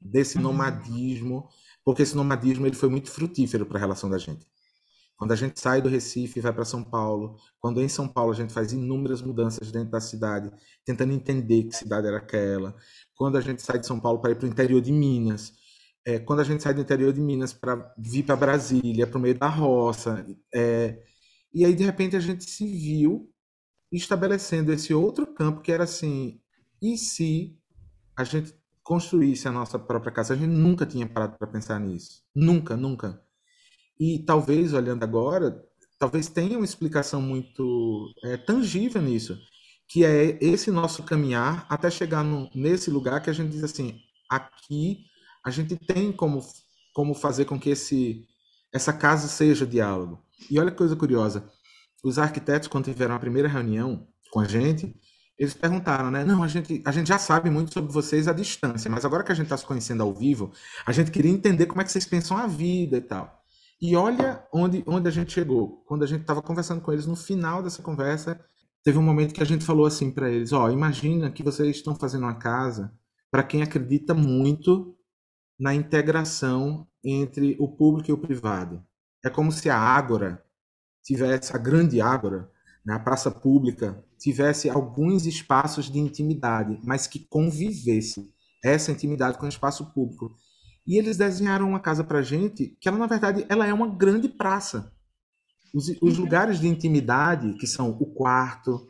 desse 0.00 0.36
uhum. 0.36 0.44
nomadismo, 0.44 1.48
porque 1.84 2.02
esse 2.02 2.16
nomadismo 2.16 2.66
ele 2.66 2.76
foi 2.76 2.88
muito 2.88 3.10
frutífero 3.10 3.66
para 3.66 3.76
a 3.76 3.80
relação 3.80 4.08
da 4.08 4.16
gente. 4.16 4.46
Quando 5.20 5.32
a 5.32 5.36
gente 5.36 5.60
sai 5.60 5.82
do 5.82 5.88
Recife 5.90 6.38
e 6.38 6.42
vai 6.42 6.50
para 6.50 6.64
São 6.64 6.82
Paulo, 6.82 7.36
quando 7.58 7.82
em 7.82 7.88
São 7.90 8.08
Paulo 8.08 8.32
a 8.32 8.34
gente 8.34 8.54
faz 8.54 8.72
inúmeras 8.72 9.20
mudanças 9.20 9.70
dentro 9.70 9.90
da 9.90 10.00
cidade, 10.00 10.50
tentando 10.82 11.12
entender 11.12 11.64
que 11.64 11.76
cidade 11.76 12.06
era 12.06 12.16
aquela, 12.16 12.74
quando 13.14 13.36
a 13.36 13.40
gente 13.42 13.60
sai 13.60 13.78
de 13.78 13.86
São 13.86 14.00
Paulo 14.00 14.18
para 14.18 14.30
ir 14.30 14.36
para 14.36 14.46
o 14.46 14.48
interior 14.48 14.80
de 14.80 14.90
Minas, 14.90 15.52
é, 16.06 16.18
quando 16.18 16.40
a 16.40 16.44
gente 16.44 16.62
sai 16.62 16.72
do 16.72 16.80
interior 16.80 17.12
de 17.12 17.20
Minas 17.20 17.52
para 17.52 17.92
vir 17.98 18.22
para 18.22 18.34
Brasília, 18.34 19.06
para 19.06 19.18
o 19.18 19.20
meio 19.20 19.38
da 19.38 19.46
roça, 19.46 20.24
é, 20.54 21.02
e 21.52 21.66
aí 21.66 21.74
de 21.74 21.84
repente 21.84 22.16
a 22.16 22.20
gente 22.20 22.44
se 22.44 22.64
viu 22.64 23.30
estabelecendo 23.92 24.72
esse 24.72 24.94
outro 24.94 25.26
campo 25.26 25.60
que 25.60 25.70
era 25.70 25.84
assim, 25.84 26.40
e 26.80 26.96
se 26.96 27.58
a 28.16 28.24
gente 28.24 28.54
construísse 28.82 29.46
a 29.46 29.52
nossa 29.52 29.78
própria 29.78 30.12
casa? 30.12 30.32
A 30.32 30.36
gente 30.38 30.48
nunca 30.48 30.86
tinha 30.86 31.06
parado 31.06 31.36
para 31.36 31.46
pensar 31.46 31.78
nisso. 31.78 32.22
Nunca, 32.34 32.74
nunca. 32.74 33.22
E 34.00 34.18
talvez, 34.20 34.72
olhando 34.72 35.04
agora, 35.04 35.62
talvez 35.98 36.26
tenha 36.26 36.56
uma 36.56 36.64
explicação 36.64 37.20
muito 37.20 38.10
é, 38.24 38.38
tangível 38.38 39.02
nisso, 39.02 39.38
que 39.86 40.06
é 40.06 40.38
esse 40.40 40.70
nosso 40.70 41.02
caminhar 41.02 41.66
até 41.68 41.90
chegar 41.90 42.24
no, 42.24 42.48
nesse 42.54 42.90
lugar 42.90 43.20
que 43.22 43.28
a 43.28 43.32
gente 43.34 43.50
diz 43.50 43.62
assim, 43.62 44.00
aqui 44.30 45.04
a 45.44 45.50
gente 45.50 45.76
tem 45.76 46.10
como, 46.10 46.40
como 46.94 47.12
fazer 47.12 47.44
com 47.44 47.60
que 47.60 47.68
esse, 47.68 48.26
essa 48.72 48.92
casa 48.92 49.28
seja 49.28 49.66
diálogo. 49.66 50.18
E 50.50 50.58
olha 50.58 50.70
que 50.70 50.78
coisa 50.78 50.96
curiosa, 50.96 51.50
os 52.02 52.18
arquitetos, 52.18 52.68
quando 52.68 52.86
tiveram 52.86 53.14
a 53.14 53.20
primeira 53.20 53.48
reunião 53.48 54.08
com 54.30 54.40
a 54.40 54.46
gente, 54.46 54.96
eles 55.38 55.52
perguntaram, 55.52 56.10
né? 56.10 56.24
Não, 56.24 56.42
a 56.42 56.48
gente, 56.48 56.82
a 56.86 56.92
gente 56.92 57.08
já 57.08 57.18
sabe 57.18 57.50
muito 57.50 57.72
sobre 57.72 57.92
vocês 57.92 58.28
à 58.28 58.32
distância, 58.32 58.90
mas 58.90 59.04
agora 59.04 59.24
que 59.24 59.32
a 59.32 59.34
gente 59.34 59.46
está 59.46 59.56
se 59.58 59.66
conhecendo 59.66 60.02
ao 60.02 60.14
vivo, 60.14 60.52
a 60.86 60.92
gente 60.92 61.10
queria 61.10 61.30
entender 61.30 61.66
como 61.66 61.82
é 61.82 61.84
que 61.84 61.92
vocês 61.92 62.06
pensam 62.06 62.36
a 62.36 62.46
vida 62.46 62.96
e 62.96 63.00
tal. 63.02 63.39
E 63.80 63.96
olha 63.96 64.46
onde, 64.52 64.84
onde 64.86 65.08
a 65.08 65.10
gente 65.10 65.32
chegou. 65.32 65.82
Quando 65.86 66.02
a 66.02 66.06
gente 66.06 66.20
estava 66.20 66.42
conversando 66.42 66.82
com 66.82 66.92
eles, 66.92 67.06
no 67.06 67.16
final 67.16 67.62
dessa 67.62 67.82
conversa, 67.82 68.38
teve 68.84 68.98
um 68.98 69.02
momento 69.02 69.32
que 69.32 69.42
a 69.42 69.46
gente 69.46 69.64
falou 69.64 69.86
assim 69.86 70.10
para 70.10 70.30
eles: 70.30 70.52
Ó, 70.52 70.66
oh, 70.66 70.70
imagina 70.70 71.30
que 71.30 71.42
vocês 71.42 71.76
estão 71.76 71.94
fazendo 71.94 72.24
uma 72.24 72.34
casa 72.34 72.92
para 73.30 73.42
quem 73.42 73.62
acredita 73.62 74.12
muito 74.12 74.94
na 75.58 75.74
integração 75.74 76.86
entre 77.02 77.56
o 77.58 77.68
público 77.68 78.10
e 78.10 78.12
o 78.12 78.18
privado. 78.18 78.84
É 79.24 79.30
como 79.30 79.52
se 79.52 79.70
a 79.70 79.78
Ágora 79.78 80.42
tivesse, 81.02 81.54
a 81.54 81.58
grande 81.58 82.00
Ágora, 82.00 82.50
na 82.84 82.98
praça 82.98 83.30
pública, 83.30 84.04
tivesse 84.18 84.68
alguns 84.68 85.26
espaços 85.26 85.90
de 85.90 85.98
intimidade, 85.98 86.78
mas 86.82 87.06
que 87.06 87.18
convivesse 87.18 88.30
essa 88.62 88.92
intimidade 88.92 89.38
com 89.38 89.46
o 89.46 89.48
espaço 89.48 89.92
público. 89.92 90.30
E 90.86 90.98
eles 90.98 91.16
desenharam 91.16 91.68
uma 91.68 91.80
casa 91.80 92.02
para 92.02 92.22
gente 92.22 92.76
que 92.80 92.88
ela 92.88 92.98
na 92.98 93.06
verdade 93.06 93.44
ela 93.48 93.66
é 93.66 93.72
uma 93.72 93.88
grande 93.88 94.28
praça. 94.28 94.92
Os, 95.74 95.88
os 96.00 96.18
uhum. 96.18 96.24
lugares 96.24 96.58
de 96.58 96.66
intimidade, 96.66 97.54
que 97.54 97.66
são 97.66 97.90
o 97.90 98.06
quarto, 98.06 98.88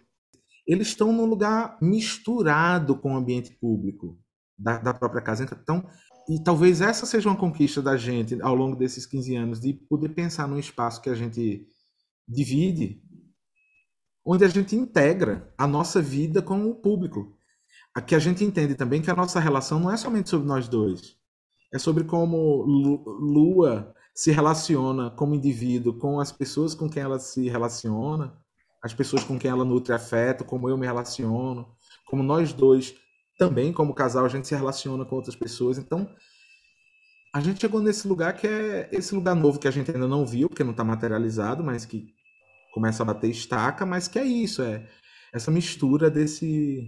eles 0.66 0.88
estão 0.88 1.12
num 1.12 1.26
lugar 1.26 1.76
misturado 1.80 2.96
com 2.96 3.12
o 3.12 3.16
ambiente 3.16 3.50
público 3.60 4.18
da, 4.58 4.78
da 4.78 4.94
própria 4.94 5.20
casa. 5.20 5.44
Então, 5.44 5.84
e 6.28 6.42
talvez 6.42 6.80
essa 6.80 7.04
seja 7.04 7.28
uma 7.28 7.36
conquista 7.36 7.82
da 7.82 7.96
gente 7.96 8.40
ao 8.40 8.54
longo 8.54 8.76
desses 8.76 9.04
15 9.04 9.36
anos, 9.36 9.60
de 9.60 9.72
poder 9.72 10.10
pensar 10.10 10.46
num 10.46 10.58
espaço 10.58 11.02
que 11.02 11.10
a 11.10 11.14
gente 11.14 11.66
divide 12.26 13.02
onde 14.24 14.44
a 14.44 14.48
gente 14.48 14.76
integra 14.76 15.52
a 15.58 15.66
nossa 15.66 16.00
vida 16.00 16.40
com 16.40 16.70
o 16.70 16.74
público. 16.74 17.36
Aqui 17.94 18.14
a 18.14 18.18
gente 18.18 18.44
entende 18.44 18.74
também 18.74 19.02
que 19.02 19.10
a 19.10 19.16
nossa 19.16 19.40
relação 19.40 19.80
não 19.80 19.90
é 19.90 19.96
somente 19.96 20.30
sobre 20.30 20.46
nós 20.46 20.68
dois. 20.68 21.16
É 21.72 21.78
sobre 21.78 22.04
como 22.04 22.62
Lua 22.64 23.94
se 24.14 24.30
relaciona 24.30 25.10
como 25.10 25.34
indivíduo 25.34 25.98
com 25.98 26.20
as 26.20 26.32
pessoas 26.32 26.74
com 26.74 26.88
quem 26.88 27.02
ela 27.02 27.18
se 27.18 27.48
relaciona, 27.48 28.36
as 28.82 28.92
pessoas 28.92 29.22
com 29.24 29.38
quem 29.38 29.50
ela 29.50 29.64
nutre 29.64 29.92
afeto, 29.92 30.44
como 30.44 30.68
eu 30.68 30.76
me 30.76 30.86
relaciono, 30.86 31.68
como 32.06 32.22
nós 32.22 32.52
dois 32.52 32.94
também, 33.38 33.72
como 33.72 33.94
casal, 33.94 34.24
a 34.24 34.28
gente 34.28 34.46
se 34.46 34.54
relaciona 34.54 35.04
com 35.04 35.16
outras 35.16 35.36
pessoas. 35.36 35.78
Então, 35.78 36.06
a 37.32 37.40
gente 37.40 37.60
chegou 37.60 37.80
nesse 37.80 38.06
lugar 38.08 38.34
que 38.34 38.46
é 38.46 38.88
esse 38.92 39.14
lugar 39.14 39.34
novo 39.34 39.58
que 39.58 39.68
a 39.68 39.70
gente 39.70 39.90
ainda 39.90 40.08
não 40.08 40.26
viu, 40.26 40.48
porque 40.48 40.64
não 40.64 40.72
está 40.72 40.84
materializado, 40.84 41.62
mas 41.62 41.86
que 41.86 42.12
começa 42.74 43.02
a 43.02 43.06
bater 43.06 43.30
estaca, 43.30 43.86
mas 43.86 44.08
que 44.08 44.18
é 44.18 44.24
isso, 44.24 44.62
é 44.62 44.86
essa 45.32 45.50
mistura 45.50 46.10
desse 46.10 46.86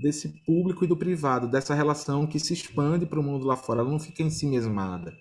desse 0.00 0.28
público 0.44 0.84
e 0.84 0.88
do 0.88 0.96
privado, 0.96 1.48
dessa 1.48 1.74
relação 1.74 2.26
que 2.26 2.38
se 2.38 2.52
expande 2.52 3.06
para 3.06 3.20
o 3.20 3.22
mundo 3.22 3.46
lá 3.46 3.56
fora, 3.56 3.80
ela 3.80 3.90
não 3.90 3.98
fica 3.98 4.22
em 4.22 4.30
si 4.30 4.46
mesmada. 4.46 5.16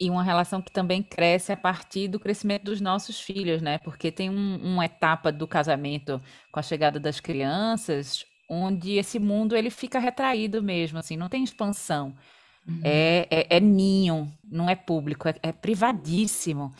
E 0.00 0.08
uma 0.08 0.22
relação 0.22 0.62
que 0.62 0.72
também 0.72 1.02
cresce 1.02 1.52
a 1.52 1.56
partir 1.56 2.08
do 2.08 2.18
crescimento 2.18 2.64
dos 2.64 2.80
nossos 2.80 3.20
filhos, 3.20 3.60
né? 3.60 3.78
Porque 3.78 4.10
tem 4.10 4.30
um, 4.30 4.56
uma 4.56 4.86
etapa 4.86 5.30
do 5.30 5.46
casamento 5.46 6.20
com 6.50 6.58
a 6.58 6.62
chegada 6.62 6.98
das 6.98 7.20
crianças, 7.20 8.24
onde 8.48 8.92
esse 8.92 9.18
mundo 9.18 9.54
ele 9.54 9.68
fica 9.68 9.98
retraído 9.98 10.62
mesmo, 10.62 10.98
assim, 10.98 11.16
não 11.16 11.28
tem 11.28 11.44
expansão. 11.44 12.16
Uhum. 12.66 12.80
É, 12.82 13.26
é, 13.30 13.56
é, 13.56 13.60
ninho, 13.60 14.32
não 14.42 14.68
é 14.70 14.74
público, 14.74 15.28
é, 15.28 15.34
é 15.42 15.52
privadíssimo. 15.52 16.74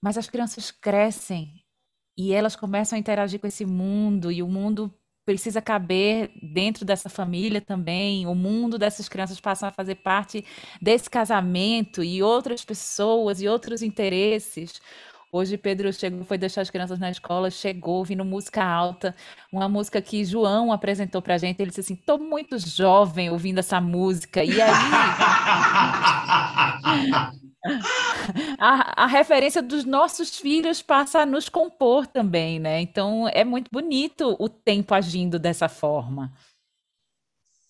Mas 0.00 0.18
as 0.18 0.28
crianças 0.28 0.70
crescem 0.70 1.62
e 2.16 2.32
elas 2.32 2.54
começam 2.54 2.96
a 2.96 3.00
interagir 3.00 3.40
com 3.40 3.46
esse 3.46 3.64
mundo 3.64 4.30
e 4.30 4.42
o 4.42 4.48
mundo 4.48 4.92
precisa 5.24 5.62
caber 5.62 6.30
dentro 6.42 6.84
dessa 6.84 7.08
família 7.08 7.60
também. 7.60 8.26
O 8.26 8.34
mundo 8.34 8.78
dessas 8.78 9.08
crianças 9.08 9.40
passa 9.40 9.68
a 9.68 9.72
fazer 9.72 9.96
parte 9.96 10.44
desse 10.80 11.08
casamento 11.08 12.02
e 12.02 12.22
outras 12.22 12.64
pessoas 12.64 13.40
e 13.40 13.48
outros 13.48 13.82
interesses. 13.82 14.80
Hoje 15.34 15.56
Pedro 15.56 15.90
chegou, 15.92 16.24
foi 16.24 16.36
deixar 16.36 16.60
as 16.60 16.68
crianças 16.68 16.98
na 16.98 17.10
escola, 17.10 17.50
chegou 17.50 17.96
ouvindo 17.96 18.22
música 18.22 18.62
alta, 18.62 19.14
uma 19.50 19.66
música 19.66 20.02
que 20.02 20.22
João 20.26 20.70
apresentou 20.70 21.22
pra 21.22 21.38
gente. 21.38 21.58
Ele 21.60 21.70
disse 21.70 21.80
assim: 21.80 21.96
"Tô 21.96 22.18
muito 22.18 22.58
jovem 22.58 23.30
ouvindo 23.30 23.58
essa 23.58 23.80
música". 23.80 24.44
E 24.44 24.60
aí 24.60 24.70
a, 28.58 29.04
a, 29.04 29.06
referência 29.06 29.62
dos 29.62 29.84
nossos 29.84 30.36
filhos 30.36 30.82
passa 30.82 31.20
a 31.20 31.26
nos 31.26 31.48
compor 31.48 32.06
também, 32.06 32.58
né? 32.58 32.80
Então 32.80 33.28
é 33.28 33.44
muito 33.44 33.68
bonito 33.70 34.36
o 34.38 34.48
tempo 34.48 34.94
agindo 34.94 35.38
dessa 35.38 35.68
forma. 35.68 36.32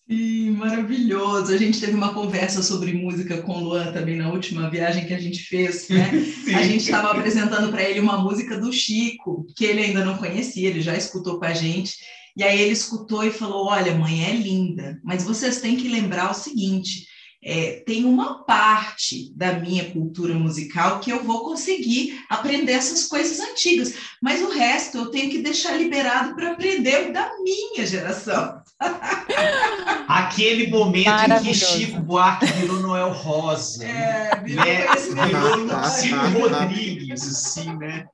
Sim, 0.09 0.50
maravilhoso. 0.50 1.52
A 1.52 1.57
gente 1.57 1.81
teve 1.81 1.94
uma 1.94 2.12
conversa 2.12 2.62
sobre 2.62 2.92
música 2.92 3.40
com 3.42 3.52
o 3.52 3.64
Luan 3.64 3.92
também 3.92 4.16
na 4.16 4.31
última 4.31 4.68
viagem 4.68 5.07
que 5.07 5.14
a 5.14 5.18
gente 5.18 5.42
fez, 5.42 5.88
né? 5.88 6.11
a 6.55 6.62
gente 6.62 6.85
estava 6.85 7.12
apresentando 7.12 7.70
para 7.70 7.83
ele 7.83 8.00
uma 8.00 8.18
música 8.18 8.59
do 8.59 8.72
Chico, 8.72 9.46
que 9.57 9.64
ele 9.64 9.83
ainda 9.83 10.05
não 10.05 10.18
conhecia, 10.18 10.68
ele 10.68 10.81
já 10.81 10.96
escutou 10.96 11.38
com 11.38 11.44
a 11.44 11.55
gente. 11.55 11.96
E 12.37 12.42
aí 12.42 12.61
ele 12.61 12.72
escutou 12.72 13.24
e 13.24 13.31
falou: 13.31 13.66
Olha, 13.66 13.94
mãe, 13.94 14.24
é 14.24 14.33
linda, 14.33 15.00
mas 15.05 15.24
vocês 15.24 15.61
têm 15.61 15.76
que 15.76 15.88
lembrar 15.88 16.31
o 16.31 16.35
seguinte: 16.35 17.07
é, 17.44 17.83
tem 17.85 18.05
uma 18.05 18.44
parte 18.44 19.33
da 19.35 19.55
minha 19.55 19.90
cultura 19.90 20.33
musical 20.33 21.00
que 21.00 21.11
eu 21.11 21.24
vou 21.24 21.44
conseguir 21.44 22.24
aprender 22.31 22.72
essas 22.72 23.09
coisas 23.09 23.40
antigas, 23.40 23.94
mas 24.20 24.40
o 24.40 24.50
resto 24.50 24.98
eu 24.98 25.11
tenho 25.11 25.28
que 25.28 25.42
deixar 25.42 25.76
liberado 25.76 26.37
para 26.37 26.52
aprender 26.52 27.11
da 27.11 27.33
minha 27.42 27.85
geração. 27.85 28.62
Aquele 30.07 30.68
momento 30.68 31.09
em 31.09 31.42
que 31.42 31.55
Chico 31.55 32.00
Buarque 32.00 32.46
virou 32.46 32.78
Noel 32.78 33.12
Rosa, 33.12 33.85
é, 33.85 34.40
virou, 34.40 34.64
né? 34.64 35.26
virou 35.26 35.57
Luciano 35.57 36.38
Rodrigues, 36.38 37.22
assim, 37.26 37.76
né? 37.76 38.05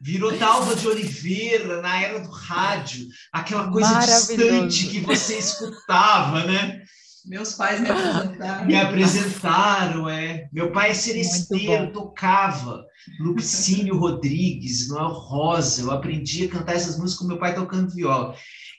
Virou 0.00 0.36
Dalva 0.36 0.76
de 0.76 0.86
Oliveira 0.86 1.80
na 1.82 2.00
era 2.00 2.20
do 2.20 2.30
rádio, 2.30 3.08
aquela 3.32 3.70
coisa 3.70 3.98
distante 3.98 4.86
que 4.86 5.00
você 5.00 5.38
escutava, 5.38 6.44
né? 6.44 6.82
Meus 7.28 7.52
pais 7.54 7.80
me 7.80 7.90
apresentaram. 7.90 8.66
Me 8.66 8.76
apresentaram, 8.76 10.08
é. 10.08 10.48
Meu 10.52 10.72
pai 10.72 10.90
é 10.90 10.94
seresteiro, 10.94 11.92
tocava. 11.92 12.84
Lupicínio 13.20 13.98
Rodrigues, 13.98 14.88
Noel 14.88 15.10
Rosa. 15.10 15.82
Eu 15.82 15.90
aprendi 15.90 16.46
a 16.46 16.48
cantar 16.48 16.74
essas 16.74 16.98
músicas 16.98 17.20
com 17.20 17.28
meu 17.28 17.38
pai 17.38 17.54
tocando 17.54 17.94
viola. 17.94 18.34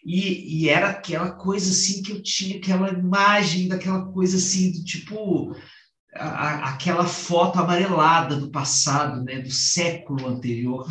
E, 0.06 0.64
e 0.64 0.70
era 0.70 0.90
aquela 0.90 1.32
coisa 1.32 1.72
assim 1.72 2.02
que 2.02 2.12
eu 2.12 2.24
tinha, 2.24 2.58
aquela 2.58 2.90
imagem 2.90 3.68
daquela 3.68 4.06
coisa 4.12 4.38
assim, 4.38 4.72
do 4.72 4.84
tipo 4.84 5.56
a, 6.20 6.70
aquela 6.70 7.06
foto 7.06 7.60
amarelada 7.60 8.36
do 8.36 8.50
passado, 8.50 9.24
né, 9.24 9.40
do 9.40 9.50
século 9.50 10.28
anterior. 10.28 10.86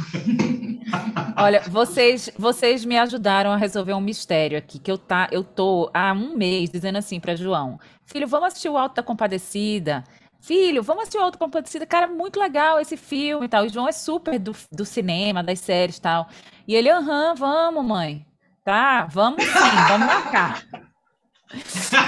Olha, 1.36 1.60
vocês, 1.68 2.30
vocês 2.38 2.84
me 2.84 2.96
ajudaram 2.96 3.50
a 3.52 3.56
resolver 3.56 3.92
um 3.92 4.00
mistério 4.00 4.56
aqui, 4.56 4.78
que 4.78 4.90
eu 4.90 4.96
tá, 4.96 5.28
eu 5.30 5.44
tô 5.44 5.90
há 5.92 6.12
um 6.12 6.36
mês 6.36 6.70
dizendo 6.70 6.96
assim 6.96 7.20
para 7.20 7.36
João, 7.36 7.78
filho, 8.04 8.26
vamos 8.26 8.48
assistir 8.48 8.68
o 8.68 8.78
Alto 8.78 8.96
da 8.96 9.02
Compadecida. 9.02 10.02
Filho, 10.40 10.82
vamos 10.82 11.02
assistir 11.02 11.18
o 11.18 11.22
Alto 11.22 11.38
da 11.38 11.44
Compadecida. 11.44 11.84
Cara, 11.84 12.06
muito 12.06 12.38
legal 12.38 12.80
esse 12.80 12.96
filme 12.96 13.46
e 13.46 13.48
tal. 13.48 13.66
E 13.66 13.68
João 13.68 13.88
é 13.88 13.92
super 13.92 14.38
do, 14.38 14.54
do 14.70 14.84
cinema, 14.84 15.42
das 15.42 15.58
séries 15.58 15.96
e 15.96 16.00
tal. 16.00 16.28
E 16.66 16.74
ele, 16.76 16.88
aham, 16.88 17.34
vamos, 17.34 17.84
mãe. 17.84 18.24
Tá, 18.64 19.04
vamos 19.06 19.42
sim, 19.42 19.88
vamos 19.88 20.06
marcar. 20.06 20.62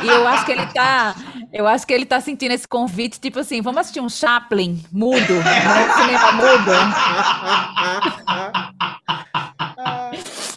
E 0.05 0.09
eu 0.09 0.27
acho 0.27 0.45
que 0.45 0.53
ele 0.53 0.67
tá, 0.67 1.15
eu 1.53 1.67
acho 1.67 1.87
que 1.87 1.95
ele 1.95 2.05
tá 2.05 2.21
sentindo 2.21 2.53
esse 2.53 2.69
convite, 2.69 3.19
tipo 3.19 3.39
assim, 3.39 3.63
vamos 3.63 3.81
assistir 3.81 4.01
um 4.01 4.09
Chaplin 4.09 4.85
mudo, 4.93 5.35
né? 5.35 5.61
cinema 5.97 6.33
mudo. 6.33 6.71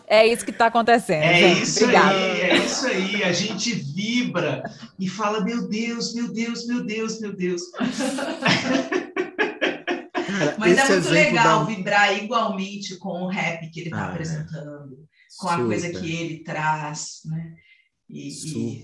É 0.06 0.28
isso 0.28 0.46
que 0.46 0.52
está 0.52 0.68
acontecendo. 0.68 1.24
É 1.24 1.34
gente. 1.40 1.64
isso 1.64 1.84
Obrigada. 1.86 2.12
aí, 2.12 2.42
é 2.42 2.58
isso 2.58 2.86
aí. 2.86 3.24
A 3.24 3.34
gente 3.34 3.74
vibra 3.74 4.62
e 5.00 5.10
fala: 5.10 5.44
meu 5.44 5.68
Deus, 5.68 6.14
meu 6.14 6.32
Deus, 6.32 6.68
meu 6.68 6.86
Deus, 6.86 7.20
meu 7.20 7.36
Deus. 7.36 7.62
Mas 10.58 10.78
é 10.78 10.90
muito 10.90 11.10
legal 11.10 11.60
da... 11.60 11.66
vibrar 11.66 12.16
igualmente 12.24 12.96
com 12.98 13.24
o 13.24 13.28
rap 13.28 13.68
que 13.70 13.80
ele 13.80 13.90
está 13.90 14.04
ah, 14.04 14.10
apresentando, 14.10 14.98
com 15.38 15.48
super. 15.48 15.62
a 15.62 15.66
coisa 15.66 15.90
que 15.90 16.16
ele 16.16 16.44
traz, 16.44 17.22
né? 17.26 17.54
E, 18.10 18.30
e 18.30 18.84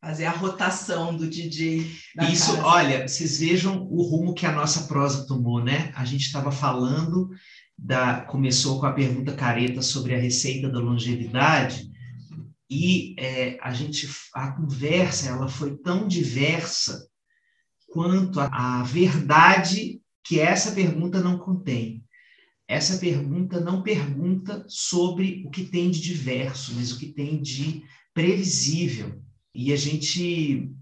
fazer 0.00 0.26
a 0.26 0.30
rotação 0.30 1.16
do 1.16 1.28
DJ. 1.28 1.90
Isso, 2.30 2.54
casa. 2.54 2.66
olha, 2.66 3.08
vocês 3.08 3.40
vejam 3.40 3.86
o 3.90 4.02
rumo 4.02 4.34
que 4.34 4.46
a 4.46 4.52
nossa 4.52 4.86
prosa 4.86 5.26
tomou, 5.26 5.62
né? 5.62 5.92
A 5.94 6.04
gente 6.04 6.26
estava 6.26 6.50
falando 6.50 7.28
da, 7.76 8.22
começou 8.22 8.80
com 8.80 8.86
a 8.86 8.92
pergunta 8.92 9.34
careta 9.34 9.82
sobre 9.82 10.14
a 10.14 10.18
receita 10.18 10.68
da 10.68 10.78
longevidade, 10.78 11.88
e 12.70 13.14
é, 13.18 13.58
a 13.62 13.72
gente, 13.72 14.08
a 14.34 14.52
conversa, 14.52 15.30
ela 15.30 15.48
foi 15.48 15.76
tão 15.78 16.06
diversa 16.06 17.08
quanto 17.90 18.40
a, 18.40 18.80
a 18.80 18.82
verdade 18.82 20.00
que 20.22 20.38
essa 20.38 20.72
pergunta 20.72 21.20
não 21.22 21.38
contém. 21.38 22.04
Essa 22.68 22.98
pergunta 22.98 23.60
não 23.60 23.82
pergunta 23.82 24.62
sobre 24.68 25.42
o 25.46 25.50
que 25.50 25.64
tem 25.64 25.90
de 25.90 26.02
diverso, 26.02 26.74
mas 26.74 26.92
o 26.92 26.98
que 26.98 27.06
tem 27.06 27.40
de 27.40 27.82
previsível. 28.18 29.22
E 29.54 29.72
a 29.72 29.76
gente 29.76 30.72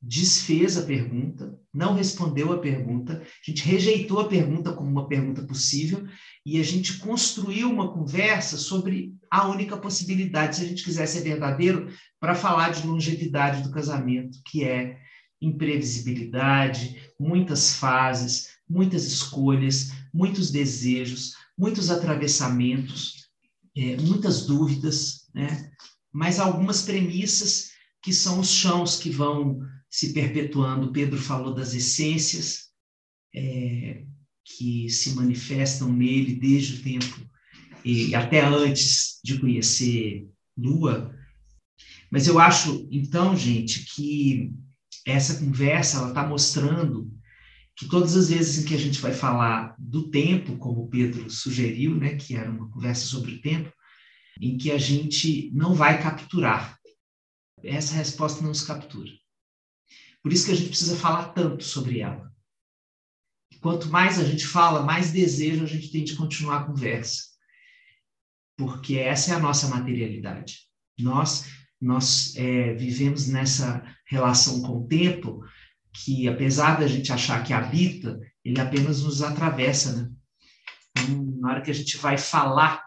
desfez 0.00 0.78
a 0.78 0.82
pergunta, 0.82 1.58
não 1.74 1.94
respondeu 1.94 2.52
a 2.52 2.58
pergunta, 2.58 3.20
a 3.20 3.50
gente 3.50 3.64
rejeitou 3.64 4.20
a 4.20 4.28
pergunta 4.28 4.72
como 4.72 4.88
uma 4.88 5.08
pergunta 5.08 5.42
possível 5.42 6.06
e 6.46 6.60
a 6.60 6.62
gente 6.62 6.98
construiu 6.98 7.68
uma 7.68 7.92
conversa 7.92 8.56
sobre 8.56 9.12
a 9.28 9.48
única 9.48 9.76
possibilidade, 9.76 10.56
se 10.56 10.62
a 10.64 10.68
gente 10.68 10.84
quiser 10.84 11.06
ser 11.06 11.22
verdadeiro, 11.22 11.88
para 12.20 12.34
falar 12.34 12.70
de 12.70 12.86
longevidade 12.86 13.64
do 13.64 13.72
casamento, 13.72 14.38
que 14.46 14.62
é 14.62 14.98
imprevisibilidade, 15.40 17.10
muitas 17.18 17.74
fases, 17.74 18.50
muitas 18.68 19.04
escolhas, 19.04 19.90
muitos 20.14 20.52
desejos, 20.52 21.34
muitos 21.58 21.90
atravessamentos, 21.90 23.28
é, 23.76 23.96
muitas 23.96 24.46
dúvidas, 24.46 25.28
né? 25.34 25.72
Mas 26.12 26.38
algumas 26.38 26.82
premissas 26.82 27.70
que 28.02 28.12
são 28.12 28.40
os 28.40 28.50
chãos 28.50 28.96
que 28.96 29.10
vão 29.10 29.60
se 29.90 30.12
perpetuando. 30.12 30.92
Pedro 30.92 31.18
falou 31.18 31.54
das 31.54 31.74
essências 31.74 32.70
é, 33.34 34.04
que 34.44 34.88
se 34.88 35.14
manifestam 35.14 35.92
nele 35.92 36.34
desde 36.34 36.74
o 36.74 36.82
tempo 36.82 37.32
e 37.84 38.14
até 38.14 38.44
antes 38.44 39.20
de 39.24 39.38
conhecer 39.38 40.28
Lua. 40.56 41.14
Mas 42.10 42.26
eu 42.26 42.38
acho, 42.38 42.86
então, 42.90 43.36
gente, 43.36 43.84
que 43.94 44.52
essa 45.06 45.38
conversa 45.38 45.98
ela 45.98 46.08
está 46.08 46.26
mostrando 46.26 47.10
que 47.74 47.88
todas 47.88 48.16
as 48.16 48.28
vezes 48.28 48.62
em 48.62 48.66
que 48.66 48.74
a 48.74 48.78
gente 48.78 49.00
vai 49.00 49.12
falar 49.12 49.74
do 49.78 50.10
tempo, 50.10 50.56
como 50.58 50.82
o 50.82 50.88
Pedro 50.88 51.28
sugeriu, 51.30 51.96
né, 51.96 52.16
que 52.16 52.36
era 52.36 52.50
uma 52.50 52.68
conversa 52.70 53.06
sobre 53.06 53.34
o 53.34 53.40
tempo, 53.40 53.72
em 54.40 54.56
que 54.56 54.70
a 54.70 54.78
gente 54.78 55.50
não 55.52 55.74
vai 55.74 56.02
capturar. 56.02 56.78
Essa 57.62 57.94
resposta 57.94 58.42
não 58.42 58.52
se 58.52 58.66
captura. 58.66 59.10
Por 60.22 60.32
isso 60.32 60.46
que 60.46 60.52
a 60.52 60.54
gente 60.54 60.68
precisa 60.68 60.96
falar 60.96 61.28
tanto 61.32 61.64
sobre 61.64 62.00
ela. 62.00 62.30
Quanto 63.60 63.88
mais 63.88 64.18
a 64.18 64.24
gente 64.24 64.46
fala, 64.46 64.82
mais 64.82 65.12
desejo 65.12 65.62
a 65.62 65.66
gente 65.66 65.90
tem 65.90 66.04
de 66.04 66.16
continuar 66.16 66.58
a 66.58 66.64
conversa. 66.64 67.22
Porque 68.56 68.96
essa 68.96 69.32
é 69.32 69.36
a 69.36 69.40
nossa 69.40 69.68
materialidade. 69.68 70.60
Nós, 70.98 71.48
nós 71.80 72.34
é, 72.36 72.74
vivemos 72.74 73.28
nessa 73.28 73.82
relação 74.06 74.62
com 74.62 74.78
o 74.78 74.86
tempo 74.86 75.44
que, 75.92 76.26
apesar 76.28 76.78
da 76.78 76.86
gente 76.86 77.12
achar 77.12 77.44
que 77.44 77.52
habita, 77.52 78.18
ele 78.44 78.60
apenas 78.60 79.02
nos 79.02 79.22
atravessa. 79.22 79.92
Né? 79.94 80.10
Então, 80.90 81.24
na 81.40 81.50
hora 81.50 81.62
que 81.62 81.70
a 81.70 81.74
gente 81.74 81.96
vai 81.98 82.18
falar 82.18 82.84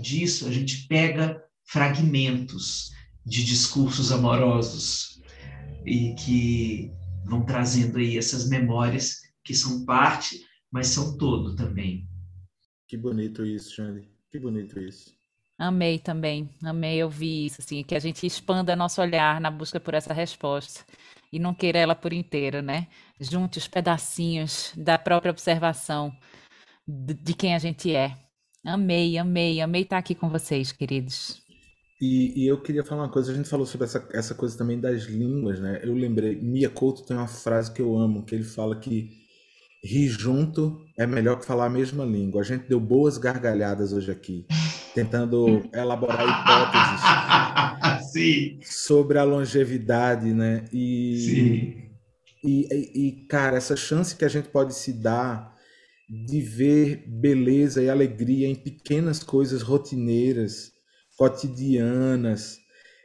disso, 0.00 0.46
a 0.46 0.52
gente 0.52 0.86
pega 0.86 1.42
fragmentos 1.64 2.90
de 3.24 3.44
discursos 3.44 4.10
amorosos, 4.10 5.18
e 5.88 6.14
que 6.14 6.92
vão 7.24 7.44
trazendo 7.44 7.98
aí 7.98 8.18
essas 8.18 8.48
memórias 8.48 9.20
que 9.42 9.54
são 9.54 9.84
parte, 9.84 10.44
mas 10.70 10.88
são 10.88 11.16
todo 11.16 11.56
também. 11.56 12.06
Que 12.86 12.96
bonito 12.96 13.44
isso, 13.44 13.74
Jane. 13.74 14.08
Que 14.30 14.38
bonito 14.38 14.78
isso. 14.80 15.16
Amei 15.58 15.98
também, 15.98 16.48
amei 16.62 17.02
ouvir 17.02 17.46
isso, 17.46 17.60
assim, 17.60 17.82
que 17.82 17.94
a 17.94 17.98
gente 17.98 18.24
expanda 18.24 18.76
nosso 18.76 19.00
olhar 19.00 19.40
na 19.40 19.50
busca 19.50 19.80
por 19.80 19.92
essa 19.92 20.14
resposta 20.14 20.84
e 21.32 21.38
não 21.38 21.52
queira 21.52 21.78
ela 21.78 21.96
por 21.96 22.12
inteiro, 22.12 22.62
né? 22.62 22.86
Junte 23.18 23.58
os 23.58 23.66
pedacinhos 23.66 24.72
da 24.76 24.96
própria 24.96 25.32
observação 25.32 26.16
de 26.86 27.34
quem 27.34 27.54
a 27.54 27.58
gente 27.58 27.94
é. 27.94 28.14
Amei, 28.68 29.16
amei, 29.16 29.62
amei 29.62 29.82
estar 29.82 29.96
aqui 29.96 30.14
com 30.14 30.28
vocês, 30.28 30.70
queridos. 30.72 31.40
E, 31.98 32.44
e, 32.44 32.46
eu 32.46 32.60
queria 32.60 32.84
falar 32.84 33.04
uma 33.04 33.08
coisa, 33.08 33.32
a 33.32 33.34
gente 33.34 33.48
falou 33.48 33.64
sobre 33.64 33.86
essa, 33.86 34.06
essa 34.12 34.34
coisa 34.34 34.58
também 34.58 34.78
das 34.78 35.04
línguas, 35.04 35.58
né? 35.58 35.80
Eu 35.82 35.94
lembrei, 35.94 36.36
Mia 36.36 36.68
Couto 36.68 37.02
tem 37.02 37.16
uma 37.16 37.26
frase 37.26 37.72
que 37.72 37.80
eu 37.80 37.96
amo, 37.96 38.24
que 38.24 38.34
ele 38.34 38.44
fala 38.44 38.78
que 38.78 39.08
rir 39.82 40.08
junto 40.08 40.84
é 40.98 41.06
melhor 41.06 41.38
que 41.38 41.46
falar 41.46 41.64
a 41.64 41.70
mesma 41.70 42.04
língua. 42.04 42.42
A 42.42 42.44
gente 42.44 42.68
deu 42.68 42.78
boas 42.78 43.16
gargalhadas 43.16 43.94
hoje 43.94 44.10
aqui, 44.10 44.46
tentando 44.94 45.68
elaborar 45.72 46.22
hipóteses 46.22 48.12
Sim. 48.12 48.60
sobre 48.62 49.18
a 49.18 49.24
longevidade, 49.24 50.34
né? 50.34 50.66
E, 50.70 51.18
Sim. 51.18 51.88
E, 52.44 52.68
e, 52.70 53.08
e, 53.08 53.12
cara, 53.26 53.56
essa 53.56 53.74
chance 53.74 54.14
que 54.14 54.26
a 54.26 54.28
gente 54.28 54.48
pode 54.50 54.74
se 54.74 54.92
dar 54.92 55.57
de 56.08 56.40
ver 56.40 57.04
beleza 57.06 57.82
e 57.82 57.90
alegria 57.90 58.48
em 58.48 58.54
pequenas 58.54 59.22
coisas 59.22 59.62
rotineiras 59.62 60.72
cotidianas. 61.16 62.58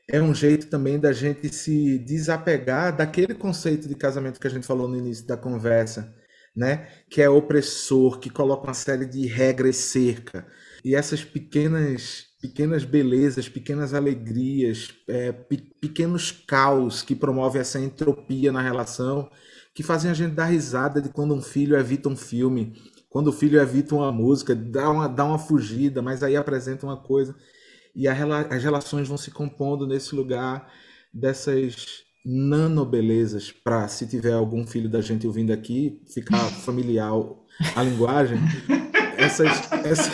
É 0.09 0.21
um 0.21 0.33
jeito 0.33 0.67
também 0.67 0.99
da 0.99 1.11
gente 1.11 1.53
se 1.53 1.97
desapegar 1.99 2.95
daquele 2.95 3.33
conceito 3.33 3.87
de 3.87 3.95
casamento 3.95 4.39
que 4.39 4.47
a 4.47 4.49
gente 4.49 4.67
falou 4.67 4.87
no 4.87 4.97
início 4.97 5.25
da 5.25 5.35
conversa, 5.35 6.13
né? 6.55 6.87
Que 7.09 7.21
é 7.21 7.29
opressor, 7.29 8.19
que 8.19 8.29
coloca 8.29 8.67
uma 8.67 8.73
série 8.73 9.05
de 9.05 9.25
regras 9.25 9.77
cerca. 9.77 10.45
E 10.83 10.95
essas 10.95 11.23
pequenas 11.23 12.27
pequenas 12.43 12.83
belezas, 12.83 13.47
pequenas 13.47 13.93
alegrias, 13.93 14.93
é, 15.07 15.31
pe 15.31 15.55
pequenos 15.79 16.29
caos 16.29 17.01
que 17.01 17.15
promovem 17.15 17.61
essa 17.61 17.79
entropia 17.79 18.51
na 18.51 18.61
relação, 18.61 19.29
que 19.73 19.81
fazem 19.81 20.11
a 20.11 20.13
gente 20.13 20.33
dar 20.33 20.47
risada 20.47 21.01
de 21.01 21.07
quando 21.07 21.33
um 21.33 21.41
filho 21.41 21.77
evita 21.77 22.09
um 22.09 22.17
filme, 22.17 22.73
quando 23.13 23.27
o 23.27 23.31
filho 23.31 23.61
evita 23.61 23.93
uma 23.93 24.11
música, 24.11 24.55
dá 24.55 24.89
uma, 24.89 25.07
dá 25.07 25.23
uma 25.23 25.37
fugida, 25.37 26.01
mas 26.01 26.23
aí 26.23 26.35
apresenta 26.35 26.87
uma 26.87 26.97
coisa. 26.97 27.35
E 27.95 28.07
a, 28.07 28.13
as 28.49 28.63
relações 28.63 29.07
vão 29.07 29.17
se 29.17 29.29
compondo 29.29 29.85
nesse 29.85 30.15
lugar 30.15 30.67
dessas 31.13 32.01
nanobelezas 32.25 33.51
para 33.51 33.87
se 33.87 34.07
tiver 34.07 34.33
algum 34.33 34.65
filho 34.65 34.89
da 34.89 34.99
gente 34.99 35.27
ouvindo 35.27 35.53
aqui 35.53 36.01
ficar 36.11 36.39
familiar 36.65 37.11
a 37.75 37.83
linguagem. 37.83 38.39
Essas, 39.15 39.71
essa, 39.85 40.09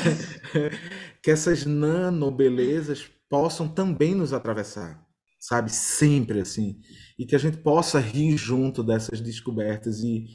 que 1.24 1.32
essas 1.32 1.66
nanobelezas 1.66 3.10
possam 3.30 3.66
também 3.66 4.14
nos 4.14 4.34
atravessar 4.34 5.08
sabe? 5.40 5.72
Sempre 5.72 6.42
assim. 6.42 6.82
E 7.18 7.26
que 7.26 7.34
a 7.34 7.40
gente 7.40 7.56
possa 7.60 7.98
rir 7.98 8.36
junto 8.36 8.84
dessas 8.84 9.22
descobertas 9.22 10.02
e, 10.02 10.26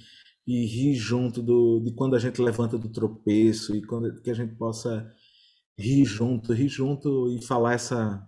e 0.46 0.66
rir 0.66 0.94
junto 0.94 1.42
do, 1.42 1.80
de 1.80 1.92
quando 1.92 2.14
a 2.14 2.18
gente 2.18 2.40
levanta 2.40 2.78
do 2.78 2.90
tropeço 2.90 3.74
e 3.74 3.82
quando 3.82 4.20
que 4.20 4.30
a 4.30 4.34
gente 4.34 4.54
possa 4.56 5.10
rir 5.78 6.04
junto, 6.04 6.52
rir 6.52 6.68
junto 6.68 7.30
e 7.30 7.42
falar 7.42 7.74
essa. 7.74 8.26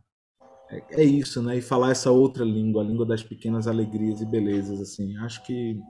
É, 0.70 1.02
é 1.02 1.04
isso, 1.04 1.42
né? 1.42 1.58
E 1.58 1.62
falar 1.62 1.92
essa 1.92 2.10
outra 2.10 2.44
língua, 2.44 2.82
a 2.82 2.86
língua 2.86 3.06
das 3.06 3.22
pequenas 3.22 3.66
alegrias 3.68 4.20
e 4.20 4.26
belezas, 4.26 4.80
assim. 4.80 5.16
Acho 5.18 5.44
que, 5.44 5.80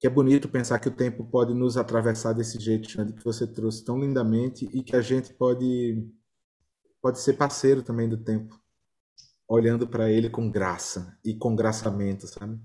que 0.00 0.06
é 0.06 0.10
bonito 0.10 0.48
pensar 0.48 0.78
que 0.78 0.88
o 0.88 0.94
tempo 0.94 1.24
pode 1.24 1.54
nos 1.54 1.76
atravessar 1.76 2.34
desse 2.34 2.58
jeito, 2.60 2.90
Xande, 2.90 3.14
que 3.14 3.24
você 3.24 3.46
trouxe 3.46 3.84
tão 3.84 3.98
lindamente 3.98 4.68
e 4.72 4.82
que 4.82 4.96
a 4.96 5.00
gente 5.00 5.32
pode, 5.34 6.04
pode 7.00 7.20
ser 7.20 7.34
parceiro 7.34 7.82
também 7.82 8.08
do 8.08 8.18
tempo, 8.18 8.60
olhando 9.48 9.86
para 9.86 10.10
ele 10.10 10.28
com 10.28 10.50
graça 10.50 11.16
e 11.24 11.34
com 11.34 11.56
graçamento, 11.56 12.26
sabe? 12.26 12.60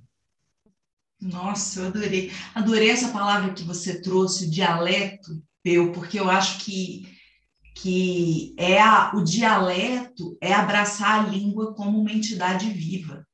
Nossa, 1.22 1.82
eu 1.82 1.88
adorei. 1.88 2.32
Adorei 2.56 2.90
essa 2.90 3.10
palavra 3.10 3.54
que 3.54 3.64
você 3.64 4.02
trouxe, 4.02 4.46
o 4.46 4.50
dialeto, 4.50 5.42
eu, 5.64 5.92
porque 5.92 6.20
eu 6.20 6.30
acho 6.30 6.60
que 6.60 7.08
que 7.74 8.54
é 8.58 8.80
a, 8.80 9.14
o 9.16 9.24
dialeto 9.24 10.38
é 10.42 10.54
abraçar 10.54 11.22
a 11.22 11.28
língua 11.28 11.74
como 11.74 12.00
uma 12.00 12.12
entidade 12.12 12.70
viva. 12.70 13.26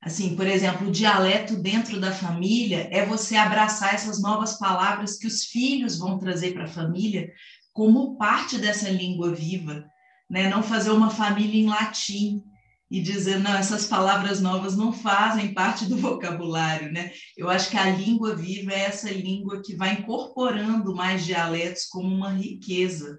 Assim, 0.00 0.34
por 0.34 0.46
exemplo, 0.46 0.88
o 0.88 0.90
dialeto 0.90 1.56
dentro 1.56 2.00
da 2.00 2.10
família 2.10 2.88
é 2.90 3.04
você 3.06 3.36
abraçar 3.36 3.94
essas 3.94 4.20
novas 4.20 4.58
palavras 4.58 5.18
que 5.18 5.26
os 5.26 5.44
filhos 5.44 5.98
vão 5.98 6.18
trazer 6.18 6.52
para 6.52 6.64
a 6.64 6.68
família 6.68 7.30
como 7.72 8.16
parte 8.16 8.58
dessa 8.58 8.88
língua 8.90 9.32
viva, 9.32 9.84
né? 10.28 10.48
Não 10.48 10.62
fazer 10.62 10.90
uma 10.90 11.10
família 11.10 11.60
em 11.60 11.68
latim 11.68 12.42
e 12.92 13.00
dizer 13.00 13.38
não, 13.38 13.54
essas 13.54 13.86
palavras 13.86 14.38
novas 14.40 14.76
não 14.76 14.92
fazem 14.92 15.54
parte 15.54 15.86
do 15.86 15.96
vocabulário, 15.98 16.92
né? 16.92 17.10
Eu 17.36 17.48
acho 17.48 17.70
que 17.70 17.76
a 17.78 17.88
língua 17.88 18.36
viva 18.36 18.70
é 18.70 18.80
essa 18.80 19.10
língua 19.10 19.62
que 19.64 19.74
vai 19.74 19.94
incorporando 19.94 20.94
mais 20.94 21.24
dialetos 21.24 21.86
como 21.86 22.14
uma 22.14 22.30
riqueza 22.30 23.18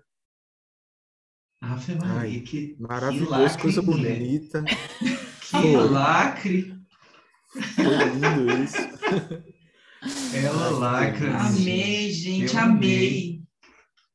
Ave 1.59 1.95
Maria, 1.95 2.19
Ai, 2.19 2.39
que 2.41 2.75
maravilhoso, 2.77 3.25
que 3.31 3.31
lacre, 3.31 3.61
coisa 3.61 3.81
bonita. 3.81 4.63
que 5.49 5.75
lacre. 5.77 6.77
Foi 7.75 8.09
lindo 8.09 8.63
isso. 8.63 8.77
Ela 10.35 10.69
lacra. 10.71 11.37
Amei, 11.37 12.11
gente, 12.11 12.57
amei. 12.57 13.41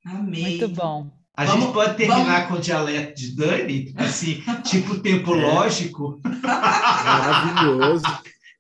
Amei. 0.05 0.59
Muito 0.59 0.69
bom. 0.69 1.18
A 1.39 1.45
Vamos- 1.45 1.65
gente 1.67 1.73
pode 1.73 1.95
terminar 1.97 2.25
vamos- 2.25 2.49
com 2.49 2.55
o 2.55 2.61
dialeto 2.61 3.15
de 3.15 3.37
Dani, 3.37 3.95
assim, 3.97 4.43
tipo 4.65 4.99
tempo 4.99 5.35
É. 5.39 5.41
lógico. 5.41 6.21
Maravilhoso. 6.25 8.03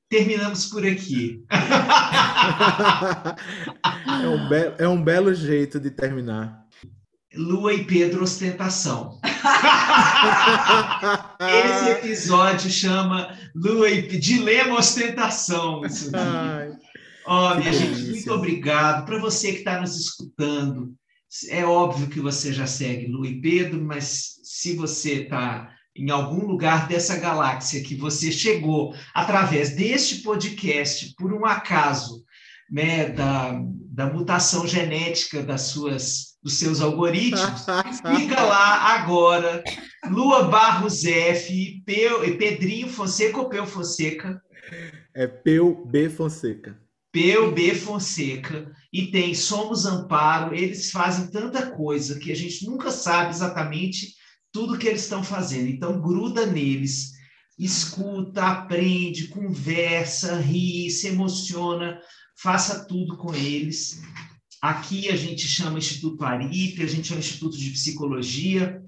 Terminamos 0.08 0.66
por 0.66 0.86
aqui. 0.86 1.42
É 4.22 4.28
um, 4.28 4.48
be- 4.48 4.74
é 4.78 4.88
um 4.88 5.02
belo 5.02 5.34
jeito 5.34 5.78
de 5.80 5.90
terminar. 5.90 6.62
Lua 7.34 7.74
e 7.74 7.84
Pedro 7.84 8.22
Ostentação. 8.24 9.18
Esse 11.40 11.90
episódio 11.90 12.70
chama 12.70 13.36
Lua 13.54 13.88
e 13.90 14.02
Dilema 14.18 14.78
Ostentação. 14.78 15.84
Isso. 15.84 16.10
Ai, 16.16 17.58
minha 17.58 17.72
gente, 17.72 17.88
delícia. 17.94 18.12
muito 18.12 18.32
obrigado. 18.32 19.04
Para 19.04 19.18
você 19.20 19.52
que 19.52 19.58
está 19.58 19.80
nos 19.80 19.96
escutando, 19.96 20.94
é 21.48 21.64
óbvio 21.64 22.08
que 22.08 22.20
você 22.20 22.52
já 22.52 22.66
segue 22.66 23.06
Lu 23.06 23.24
e 23.24 23.40
Pedro, 23.40 23.82
mas 23.82 24.34
se 24.42 24.74
você 24.74 25.22
está 25.22 25.70
em 25.96 26.10
algum 26.10 26.46
lugar 26.46 26.86
dessa 26.88 27.16
galáxia 27.18 27.82
que 27.82 27.96
você 27.96 28.30
chegou 28.30 28.94
através 29.14 29.74
deste 29.74 30.22
podcast, 30.22 31.14
por 31.16 31.32
um 31.32 31.44
acaso, 31.44 32.24
né, 32.70 33.08
da, 33.10 33.60
da 33.90 34.06
mutação 34.12 34.66
genética 34.66 35.42
das 35.42 35.62
suas, 35.62 36.36
dos 36.42 36.58
seus 36.58 36.80
algoritmos, 36.80 37.62
Siga 38.20 38.40
lá 38.42 38.94
agora, 38.94 39.62
Lua 40.08 40.44
Barros 40.44 41.04
F, 41.04 41.82
Peu- 41.84 42.36
Pedrinho 42.36 42.88
Fonseca 42.88 43.38
ou 43.38 43.48
Peu 43.48 43.66
Fonseca, 43.66 44.40
é 45.14 45.26
Peu 45.26 45.84
B. 45.86 46.08
Fonseca. 46.08 46.78
Peu 47.10 47.52
B 47.52 47.74
Fonseca, 47.74 48.70
e 48.92 49.10
tem 49.10 49.34
Somos 49.34 49.86
Amparo, 49.86 50.54
eles 50.54 50.90
fazem 50.90 51.30
tanta 51.30 51.70
coisa 51.70 52.18
que 52.18 52.30
a 52.30 52.36
gente 52.36 52.66
nunca 52.66 52.90
sabe 52.90 53.30
exatamente 53.30 54.14
tudo 54.52 54.78
que 54.78 54.86
eles 54.86 55.02
estão 55.02 55.22
fazendo. 55.22 55.68
Então, 55.68 56.00
gruda 56.00 56.46
neles, 56.46 57.12
escuta, 57.58 58.46
aprende, 58.46 59.28
conversa, 59.28 60.36
ri, 60.36 60.90
se 60.90 61.08
emociona, 61.08 61.98
faça 62.36 62.84
tudo 62.86 63.16
com 63.16 63.34
eles. 63.34 64.00
Aqui 64.60 65.08
a 65.08 65.16
gente 65.16 65.46
chama 65.46 65.78
Instituto 65.78 66.24
Aripe, 66.24 66.82
a 66.82 66.86
gente 66.86 67.12
é 67.12 67.16
um 67.16 67.20
instituto 67.20 67.56
de 67.56 67.70
psicologia 67.70 68.82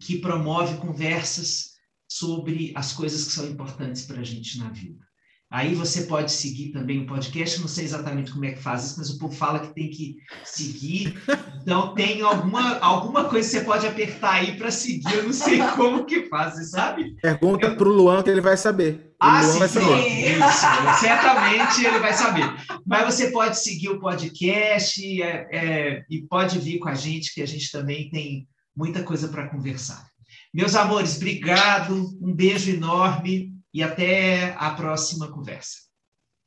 que 0.00 0.18
promove 0.18 0.76
conversas 0.78 1.72
sobre 2.08 2.72
as 2.74 2.92
coisas 2.92 3.24
que 3.24 3.32
são 3.32 3.46
importantes 3.48 4.04
para 4.04 4.20
a 4.20 4.24
gente 4.24 4.58
na 4.58 4.70
vida. 4.70 5.07
Aí 5.50 5.74
você 5.74 6.02
pode 6.02 6.30
seguir 6.30 6.72
também 6.72 7.00
o 7.00 7.06
podcast, 7.06 7.58
não 7.60 7.68
sei 7.68 7.86
exatamente 7.86 8.30
como 8.30 8.44
é 8.44 8.52
que 8.52 8.60
faz 8.62 8.84
isso, 8.84 8.96
mas 8.98 9.08
o 9.08 9.18
povo 9.18 9.34
fala 9.34 9.60
que 9.60 9.74
tem 9.74 9.88
que 9.88 10.16
seguir. 10.44 11.18
Então 11.62 11.94
tem 11.94 12.20
alguma, 12.20 12.78
alguma 12.80 13.24
coisa 13.24 13.48
que 13.48 13.56
você 13.56 13.64
pode 13.64 13.86
apertar 13.86 14.34
aí 14.34 14.58
para 14.58 14.70
seguir, 14.70 15.14
eu 15.14 15.24
não 15.24 15.32
sei 15.32 15.58
como 15.74 16.04
que 16.04 16.28
faz, 16.28 16.54
você 16.54 16.64
sabe? 16.64 17.16
Pergunta 17.22 17.74
pro 17.76 17.90
Luan 17.90 18.22
que 18.22 18.28
ele 18.28 18.42
vai 18.42 18.58
saber. 18.58 19.10
O 19.12 19.24
Ah, 19.24 19.40
Luan 19.40 19.52
sim, 19.52 19.58
vai 19.58 19.68
saber. 19.68 20.38
Isso, 20.38 21.00
certamente 21.00 21.84
ele 21.86 21.98
vai 21.98 22.12
saber. 22.12 22.54
Mas 22.86 23.14
você 23.14 23.30
pode 23.30 23.58
seguir 23.58 23.88
o 23.88 24.00
podcast 24.00 25.22
é, 25.22 25.48
é, 25.50 26.04
e 26.10 26.22
pode 26.28 26.58
vir 26.58 26.78
com 26.78 26.90
a 26.90 26.94
gente, 26.94 27.32
que 27.32 27.40
a 27.40 27.46
gente 27.46 27.72
também 27.72 28.10
tem 28.10 28.46
muita 28.76 29.02
coisa 29.02 29.28
para 29.28 29.48
conversar. 29.48 30.06
Meus 30.52 30.74
amores, 30.74 31.16
obrigado, 31.16 31.94
um 32.20 32.34
beijo 32.34 32.70
enorme 32.70 33.57
e 33.72 33.82
até 33.82 34.54
a 34.58 34.70
próxima 34.70 35.30
conversa. 35.30 35.78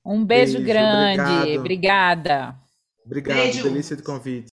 Um 0.05 0.25
beijo, 0.25 0.53
Beijo, 0.53 0.67
grande. 0.67 1.21
obrigado. 1.21 1.59
Obrigada. 1.59 2.59
Obrigado, 3.05 3.37
Beijo. 3.37 3.63
delícia 3.63 3.95
de 3.95 4.03
convite. 4.03 4.51